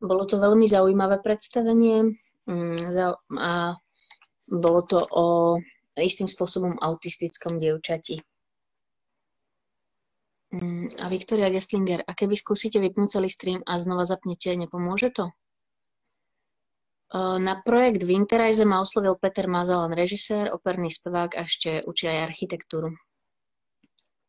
[0.00, 2.16] Bolo to veľmi zaujímavé predstavenie.
[2.46, 2.78] Mm,
[3.40, 3.74] a
[4.62, 5.58] bolo to o
[6.04, 8.20] istým spôsobom autistickom dievčati.
[10.52, 15.32] Mm, a Viktoria Gestlinger, a keby skúsite vypnúť celý stream a znova zapnete, nepomôže to?
[17.16, 22.90] Na projekt Winterize ma oslovil Peter Mazalan, režisér, operný spevák a ešte učí aj architektúru.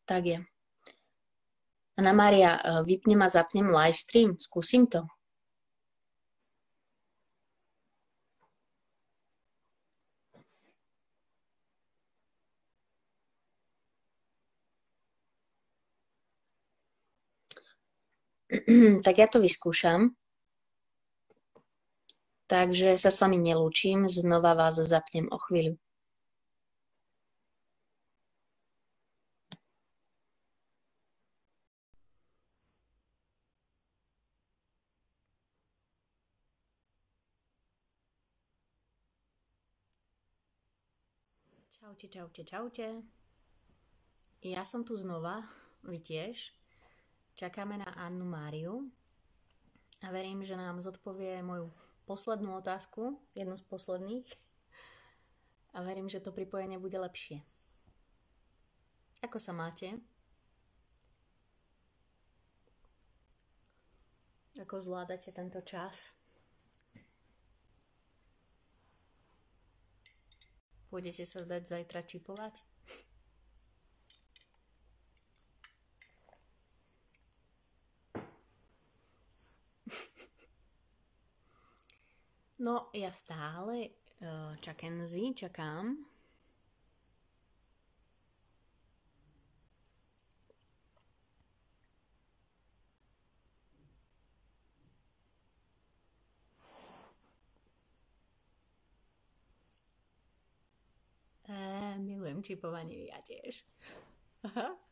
[0.06, 0.38] Tak je.
[1.98, 4.38] Anna Maria, vypnem a zapnem live stream.
[4.38, 5.02] Skúsim to.
[19.06, 20.14] tak ja to vyskúšam.
[22.48, 25.76] Takže sa s vami nelúčim, znova vás zapnem o chvíľu.
[41.88, 42.86] Čaute, čaute, čaute.
[44.44, 45.40] Ja som tu znova,
[45.84, 46.52] vy tiež.
[47.38, 48.90] Čakáme na Annu Máriu
[50.02, 51.70] a verím, že nám zodpovie moju
[52.02, 54.26] poslednú otázku, jednu z posledných.
[55.70, 57.38] A verím, že to pripojenie bude lepšie.
[59.22, 60.02] Ako sa máte?
[64.58, 66.18] Ako zvládate tento čas?
[70.90, 72.67] Pôjdete sa dať zajtra čipovať?
[82.58, 85.94] No, ja stále uh, čakenzi, čakám.
[101.48, 103.62] Uh, milujem čipovanie, ja tiež.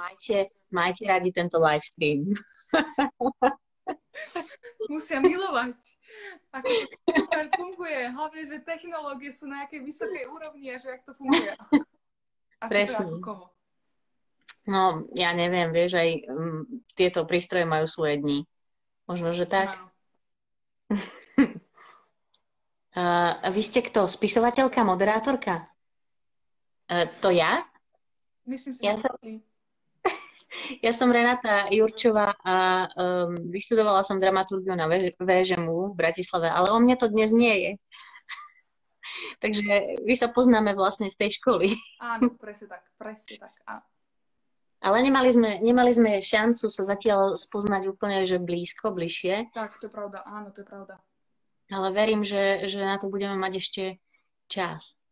[0.00, 2.32] majte, majte radi tento live stream.
[4.92, 5.76] Musia milovať.
[6.50, 6.66] Ako
[7.30, 8.10] to funguje.
[8.10, 11.52] Hlavne, že technológie sú na nejakej vysokej úrovni a že ak to funguje.
[12.64, 13.22] Asi Presne.
[13.22, 13.54] Koho.
[14.68, 18.38] No, ja neviem, vieš, aj um, tieto prístroje majú svoje dni.
[19.08, 19.72] Možno, že tak.
[22.92, 24.04] Uh, vy ste kto?
[24.04, 25.64] Spisovateľka, moderátorka?
[26.92, 27.64] Uh, to ja?
[28.44, 29.40] Myslím si, ja že
[30.84, 34.86] ja som Renata Jurčová a um, vyštudovala som dramaturgiu na
[35.18, 37.72] VŽMU v Bratislave, ale o mne to dnes nie je.
[39.42, 41.74] Takže vy sa poznáme vlastne z tej školy.
[42.14, 43.54] Áno, presne tak, presne tak.
[43.66, 43.82] Áno.
[44.80, 49.52] Ale nemali sme, nemali sme šancu sa zatiaľ spoznať úplne, že blízko, bližšie.
[49.52, 50.96] Tak, to je pravda, áno, to je pravda.
[51.68, 53.84] Ale verím, že, že na to budeme mať ešte
[54.48, 55.04] čas.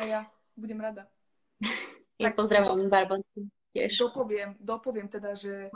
[0.00, 0.20] A ja
[0.56, 1.12] budem rada.
[2.16, 3.98] Ja tak, pozdravujem z Barbonky tiež.
[3.98, 5.70] Dopoviem, dopoviem teda, že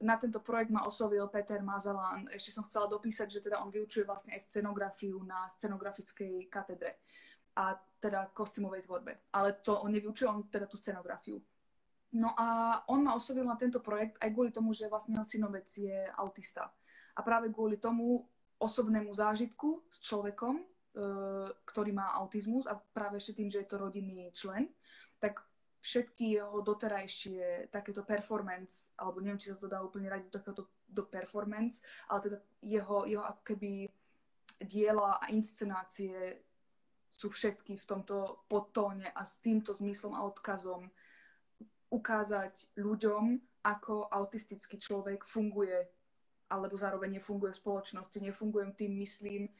[0.00, 2.28] na tento projekt ma oslovil Peter Mazalán.
[2.28, 7.00] Ešte som chcela dopísať, že teda on vyučuje vlastne aj scenografiu na scenografickej katedre
[7.56, 9.32] a teda kostýmovej tvorbe.
[9.32, 11.40] Ale to on nevyučuje, on teda tú scenografiu.
[12.16, 15.68] No a on ma oslovil na tento projekt aj kvôli tomu, že vlastne jeho synovec
[15.68, 16.70] je autista.
[17.16, 20.64] A práve kvôli tomu osobnému zážitku s človekom, e,
[21.64, 24.72] ktorý má autizmus a práve ešte tým, že je to rodinný člen,
[25.20, 25.44] tak
[25.86, 31.02] všetky jeho doterajšie takéto performance, alebo neviem, či sa to dá úplne radiť do do
[31.06, 33.90] performance, ale teda jeho, jeho ako keby
[34.62, 36.42] diela a inscenácie
[37.10, 40.90] sú všetky v tomto podtóne a s týmto zmyslom a odkazom
[41.90, 45.86] ukázať ľuďom, ako autistický človek funguje
[46.46, 48.18] alebo zároveň nefunguje v spoločnosti.
[48.22, 49.50] Nefungujem tým, myslím,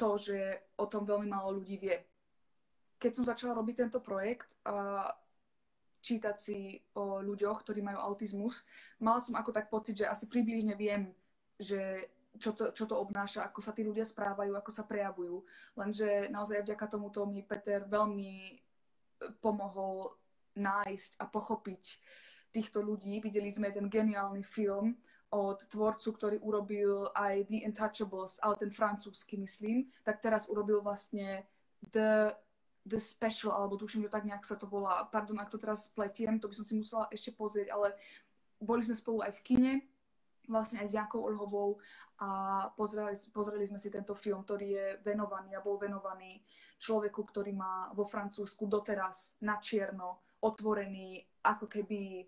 [0.00, 0.40] to, že
[0.80, 2.00] o tom veľmi málo ľudí vie.
[2.96, 4.56] Keď som začala robiť tento projekt,
[6.00, 8.64] čítať si o ľuďoch, ktorí majú autizmus,
[9.00, 11.12] mala som ako tak pocit, že asi približne viem,
[11.60, 15.42] že čo to, čo to obnáša, ako sa tí ľudia správajú, ako sa prejavujú.
[15.74, 18.54] Lenže naozaj vďaka tomuto mi Peter veľmi e,
[19.42, 20.14] pomohol
[20.54, 21.82] nájsť a pochopiť
[22.54, 23.18] týchto ľudí.
[23.18, 24.94] Videli sme ten geniálny film
[25.30, 31.46] od tvorcu, ktorý urobil aj The Untouchables, ale ten francúzsky, myslím, tak teraz urobil vlastne
[31.94, 32.34] The
[32.86, 35.04] The Special, alebo tuším, že tak nejak sa to volá.
[35.08, 37.94] Pardon, ak to teraz pletiem, to by som si musela ešte pozrieť, ale
[38.60, 39.72] boli sme spolu aj v kine,
[40.50, 41.78] vlastne aj s Jankou Olhovou
[42.18, 42.28] a
[42.74, 46.42] pozreli, pozreli sme si tento film, ktorý je venovaný a bol venovaný
[46.80, 52.26] človeku, ktorý má vo Francúzsku doteraz na čierno otvorený ako keby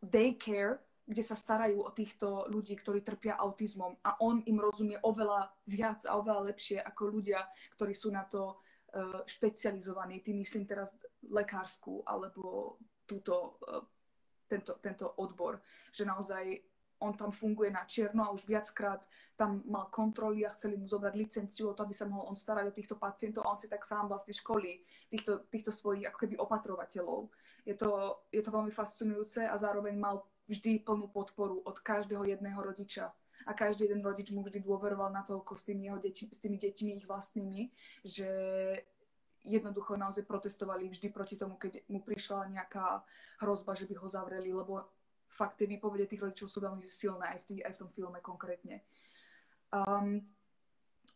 [0.00, 5.52] daycare, kde sa starajú o týchto ľudí, ktorí trpia autizmom a on im rozumie oveľa
[5.68, 7.44] viac a oveľa lepšie ako ľudia,
[7.76, 8.56] ktorí sú na to
[8.94, 10.94] Eh, špecializovaný, tým myslím teraz
[11.26, 13.82] lekárskú alebo túto, eh,
[14.46, 15.58] tento, tento odbor,
[15.90, 16.62] že naozaj
[17.02, 19.02] on tam funguje na čierno a už viackrát
[19.34, 22.70] tam mal kontroly a chceli mu zobrať licenciu o to, aby sa mohol on starať
[22.70, 26.38] o týchto pacientov a on si tak sám vlastne školí týchto, týchto svojich ako keby
[26.38, 27.34] opatrovateľov.
[27.66, 32.62] Je to, je to veľmi fascinujúce a zároveň mal vždy plnú podporu od každého jedného
[32.62, 33.10] rodiča
[33.46, 36.90] a každý jeden rodič mu vždy dôveroval natoľko s tými, jeho deťmi, s tými deťmi
[37.02, 37.62] ich vlastnými,
[38.06, 38.28] že
[39.44, 43.04] jednoducho naozaj protestovali vždy proti tomu, keď mu prišla nejaká
[43.44, 44.88] hrozba, že by ho zavreli, lebo
[45.28, 48.18] fakt tie výpovede tých rodičov sú veľmi silné aj v, tý, aj v tom filme
[48.24, 48.80] konkrétne.
[49.74, 50.24] Um,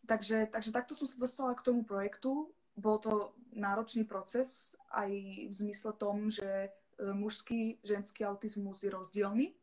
[0.04, 2.52] takže, takže takto som sa dostala k tomu projektu.
[2.76, 5.10] Bol to náročný proces aj
[5.48, 6.70] v zmysle tom, že e,
[7.10, 9.58] mužský, ženský autizmus je rozdielny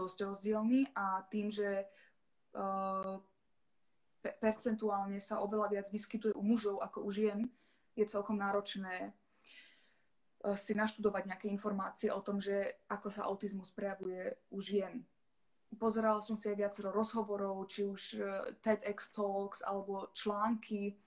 [0.00, 1.84] dosť rozdielný a tým, že
[2.56, 3.20] uh,
[4.40, 7.38] percentuálne sa oveľa viac vyskytuje u mužov ako u žien,
[7.92, 14.32] je celkom náročné uh, si naštudovať nejaké informácie o tom, že ako sa autizmus prejavuje
[14.48, 15.04] u žien.
[15.76, 18.18] Pozerala som si aj viacero rozhovorov, či už
[18.58, 20.98] TEDx Talks alebo články.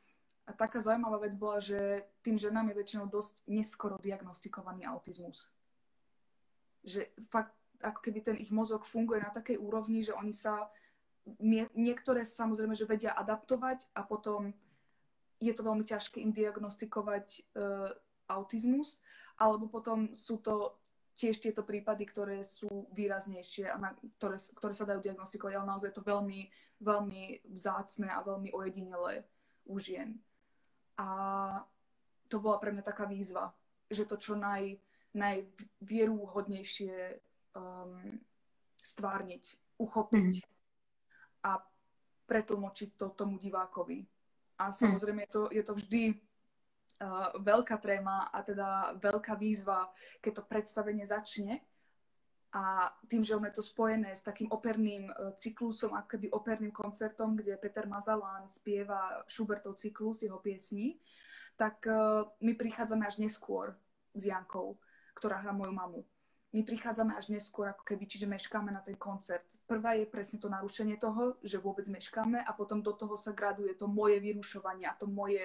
[0.47, 5.51] A taká zaujímavá vec bola, že tým ženám je väčšinou dosť neskoro diagnostikovaný autizmus
[6.83, 10.71] že fakt ako keby ten ich mozog funguje na takej úrovni, že oni sa
[11.39, 14.51] nie, niektoré samozrejme, že vedia adaptovať a potom
[15.39, 17.91] je to veľmi ťažké im diagnostikovať uh,
[18.31, 19.03] autizmus,
[19.35, 20.79] alebo potom sú to
[21.13, 25.93] tiež tieto prípady, ktoré sú výraznejšie a na, ktoré, ktoré sa dajú diagnostikovať, ale naozaj
[25.93, 26.49] je to veľmi,
[26.81, 27.23] veľmi
[27.53, 29.21] vzácne a veľmi ojedinelé
[29.69, 30.17] u žien.
[30.97, 31.07] A
[32.29, 33.53] to bola pre mňa taká výzva,
[33.93, 34.73] že to čo naj,
[35.13, 37.21] najvieruhodnejšie
[37.55, 38.19] um,
[38.83, 40.45] stvárniť, uchopiť mm.
[41.47, 41.61] a
[42.27, 44.05] pretlmočiť to tomu divákovi.
[44.61, 44.75] A mhm.
[44.75, 49.89] samozrejme je to, je to vždy uh, veľká tréma a teda veľká výzva,
[50.21, 51.61] keď to predstavenie začne
[52.53, 56.69] a tým, že on je to spojené s takým operným uh, cyklusom, ako keby operným
[56.69, 61.01] koncertom, kde Peter Mazalán spieva Schubertov cyklus, jeho piesní,
[61.57, 63.73] tak uh, my prichádzame až neskôr
[64.13, 64.77] s Jankou
[65.13, 66.01] ktorá hrá moju mamu.
[66.53, 69.57] My prichádzame až neskôr, ako keby, čiže meškáme na ten koncert.
[69.65, 73.73] Prvá je presne to narušenie toho, že vôbec meškáme a potom do toho sa graduje
[73.73, 75.41] to moje vyrušovanie a to moje,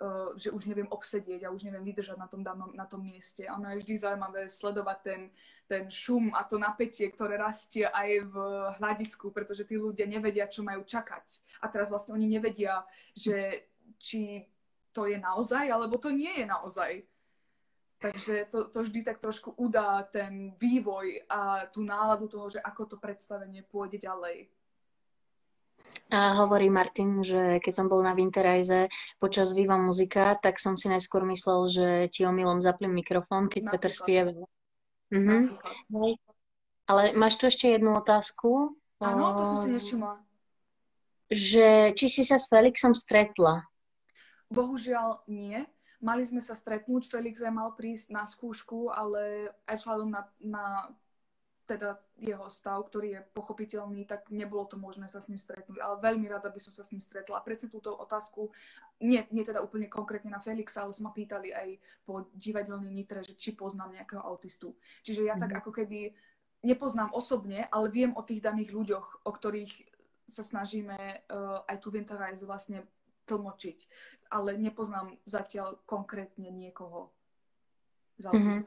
[0.00, 2.40] uh, že už neviem obsedieť a už neviem vydržať na tom,
[2.72, 3.44] na tom mieste.
[3.44, 5.20] A ono je vždy zaujímavé sledovať ten,
[5.68, 8.34] ten šum a to napätie, ktoré rastie aj v
[8.80, 11.60] hľadisku, pretože tí ľudia nevedia, čo majú čakať.
[11.60, 12.80] A teraz vlastne oni nevedia,
[13.12, 13.68] že
[14.00, 14.48] či
[14.96, 17.04] to je naozaj, alebo to nie je naozaj.
[18.00, 22.82] Takže to, to vždy tak trošku udá ten vývoj a tú náladu toho, že ako
[22.88, 24.48] to predstavenie pôjde ďalej.
[26.10, 28.88] A hovorí Martin, že keď som bol na Winterize
[29.20, 33.72] počas Viva muzika, tak som si najskôr myslel, že ti omylom zaplím mikrofón, keď Napríklad.
[33.78, 34.42] Peter spieval.
[35.12, 35.38] Mhm.
[36.90, 38.74] Ale máš tu ešte jednu otázku?
[38.98, 40.18] Áno, to som si nevšimla.
[41.30, 43.70] Že či si sa s Felixom stretla?
[44.50, 45.62] Bohužiaľ nie.
[46.00, 50.64] Mali sme sa stretnúť, Felix aj mal prísť na skúšku, ale aj vzhľadom na, na
[51.70, 55.78] teda jeho stav, ktorý je pochopiteľný, tak nebolo to možné sa s ním stretnúť.
[55.78, 57.38] Ale veľmi rada by som sa s ním stretla.
[57.38, 58.50] A presne túto otázku,
[58.98, 61.68] nie, nie teda úplne konkrétne na Felixa, ale sme pýtali aj
[62.02, 64.74] po divadelnej nitre, že či poznám nejakého autistu.
[65.06, 65.42] Čiže ja mm-hmm.
[65.46, 65.58] tak mhm.
[65.62, 65.98] ako keby
[66.66, 69.72] nepoznám osobne, ale viem o tých daných ľuďoch, o ktorých
[70.26, 72.86] sa snažíme uh, aj tu Winterreise vlastne
[73.30, 73.78] tlmočiť.
[74.34, 77.14] Ale nepoznám zatiaľ konkrétne niekoho.
[78.18, 78.66] Mm-hmm.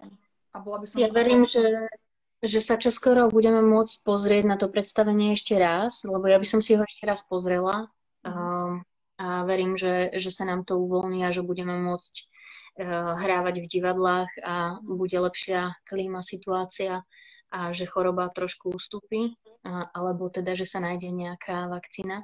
[0.55, 0.97] A bola by som...
[0.97, 1.91] Ja verím, že,
[2.39, 6.63] že sa čoskoro budeme môcť pozrieť na to predstavenie ešte raz, lebo ja by som
[6.63, 7.91] si ho ešte raz pozrela.
[8.23, 8.87] Mm-hmm.
[9.19, 13.67] a verím, že, že sa nám to uvoľní a že budeme môcť uh, hrávať v
[13.67, 17.03] divadlách a bude lepšia klíma, situácia
[17.51, 19.35] a že choroba trošku ustúpi,
[19.67, 22.23] uh, alebo teda, že sa nájde nejaká vakcína.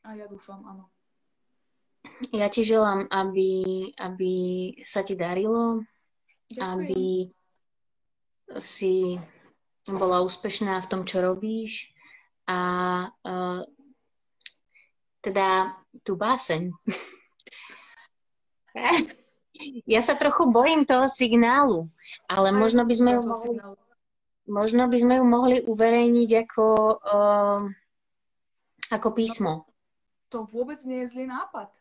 [0.00, 0.93] A ja dúfam, áno.
[2.32, 4.32] Ja ti želám, aby, aby
[4.84, 5.84] sa ti darilo,
[6.52, 6.68] Ďakujem.
[6.68, 7.02] aby
[8.60, 9.16] si
[9.88, 11.92] bola úspešná v tom, čo robíš
[12.44, 12.60] a
[13.08, 13.60] uh,
[15.24, 16.72] teda tú báseň.
[19.92, 21.88] ja sa trochu bojím toho signálu,
[22.28, 23.56] ale Aj možno by sme ju mohli,
[24.48, 26.66] možno by sme ju mohli uverejniť ako,
[27.00, 27.60] uh,
[28.92, 29.64] ako písmo.
[30.32, 31.72] To vôbec nie je zlý nápad.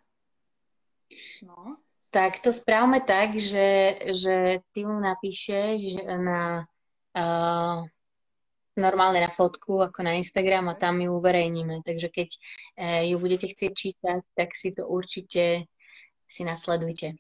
[1.43, 1.78] No.
[2.14, 6.70] Tak to správme tak, že, že ty mu napíšeš na
[7.18, 7.82] uh,
[8.78, 11.82] normálne na fotku, ako na Instagram a tam ju uverejníme.
[11.82, 15.66] Takže keď uh, ju budete chcieť čítať, tak si to určite
[16.30, 17.18] si nasledujte.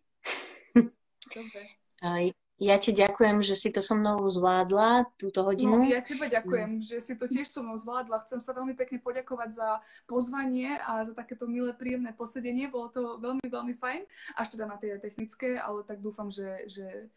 [1.29, 1.63] Dobre.
[2.03, 5.83] Uh, ja ti ďakujem, že si to so mnou zvládla, túto hodinu.
[5.83, 8.23] No, ja teba ďakujem, že si to tiež so mnou zvládla.
[8.23, 9.69] Chcem sa veľmi pekne poďakovať za
[10.07, 12.71] pozvanie a za takéto milé, príjemné posedenie.
[12.71, 14.01] Bolo to veľmi, veľmi fajn.
[14.39, 17.11] Až teda na tie technické, ale tak dúfam, že, že,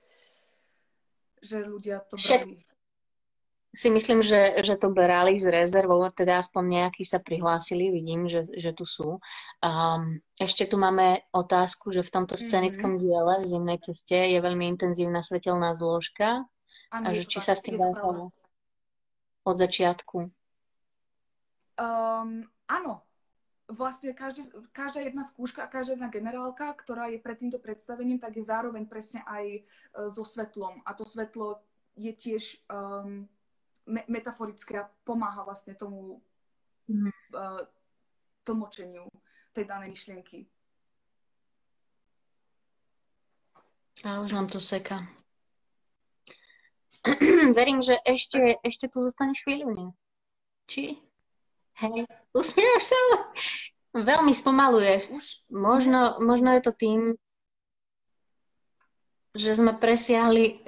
[1.38, 2.66] že ľudia to brali
[3.77, 8.49] si myslím, že, že to brali z rezervou, teda aspoň nejakí sa prihlásili, vidím, že,
[8.57, 9.20] že tu sú.
[9.61, 12.43] Um, ešte tu máme otázku, že v tomto mhm.
[12.49, 13.05] scenickom mm-hmm.
[13.05, 16.49] diele v zimnej ceste je veľmi intenzívna svetelná zložka
[16.89, 17.93] ano, a že či sa s tým dá
[19.47, 20.33] od začiatku.
[21.77, 23.05] Um, áno,
[23.68, 28.41] vlastne každý, každá jedna skúška a každá jedna generálka, ktorá je pred týmto predstavením, tak
[28.41, 30.81] je zároveň presne aj uh, so svetlom.
[30.89, 31.61] A to svetlo
[31.95, 33.29] je tiež um,
[33.87, 36.22] me- metaforické a pomáha vlastne tomu
[36.91, 37.11] mm.
[37.34, 37.62] uh,
[38.47, 39.07] tlmočeniu
[39.55, 40.47] tej danej myšlienky.
[44.05, 45.09] A už nám to seka.
[47.59, 49.89] Verím, že ešte, ešte tu zostaneš chvíľu, nie?
[50.68, 51.01] Či?
[51.80, 52.05] Hej,
[52.37, 53.01] usmievaš sa?
[53.97, 55.09] Veľmi spomaluješ.
[55.09, 57.01] Už možno, možno je to tým,
[59.37, 60.64] že sme presiahli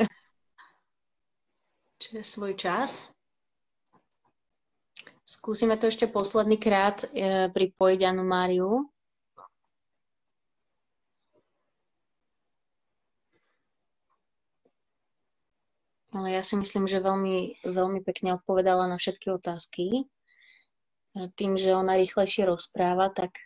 [1.99, 3.12] čiže svoj čas.
[5.28, 8.88] Skúsime to ešte posledný krát e, pripojiť Anu Máriu.
[16.16, 20.09] Ale ja si myslím, že veľmi, veľmi pekne odpovedala na všetky otázky.
[21.36, 23.36] Tým, že ona rýchlejšie rozpráva, tak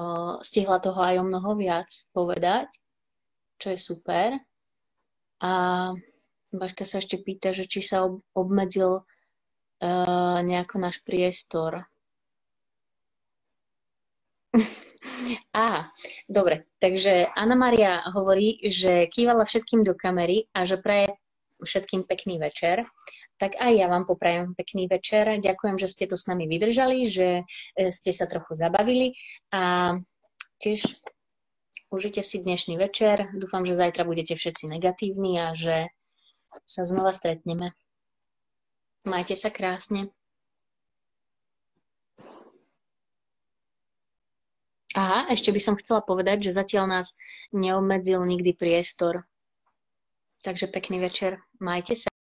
[0.00, 2.72] uh, stihla toho aj o mnoho viac povedať,
[3.60, 4.40] čo je super.
[5.44, 5.52] A
[6.52, 11.88] Baška sa ešte pýta, že či sa ob- obmedzil uh, nejako náš priestor.
[15.56, 15.88] Á,
[16.28, 16.68] dobre.
[16.76, 21.16] Takže Anna Maria hovorí, že kývala všetkým do kamery a že praje
[21.62, 22.82] všetkým pekný večer.
[23.38, 25.38] Tak aj ja vám poprajem pekný večer.
[25.38, 27.42] Ďakujem, že ste to s nami vydržali, že
[27.78, 29.14] e, ste sa trochu zabavili
[29.54, 29.94] a
[30.58, 30.84] tiež
[31.94, 33.30] užite si dnešný večer.
[33.38, 35.90] Dúfam, že zajtra budete všetci negatívni a že
[36.68, 37.72] sa znova stretneme.
[39.08, 40.12] Majte sa krásne.
[44.92, 47.16] Aha, ešte by som chcela povedať, že zatiaľ nás
[47.56, 49.24] neobmedzil nikdy priestor.
[50.44, 52.11] Takže pekný večer, majte sa.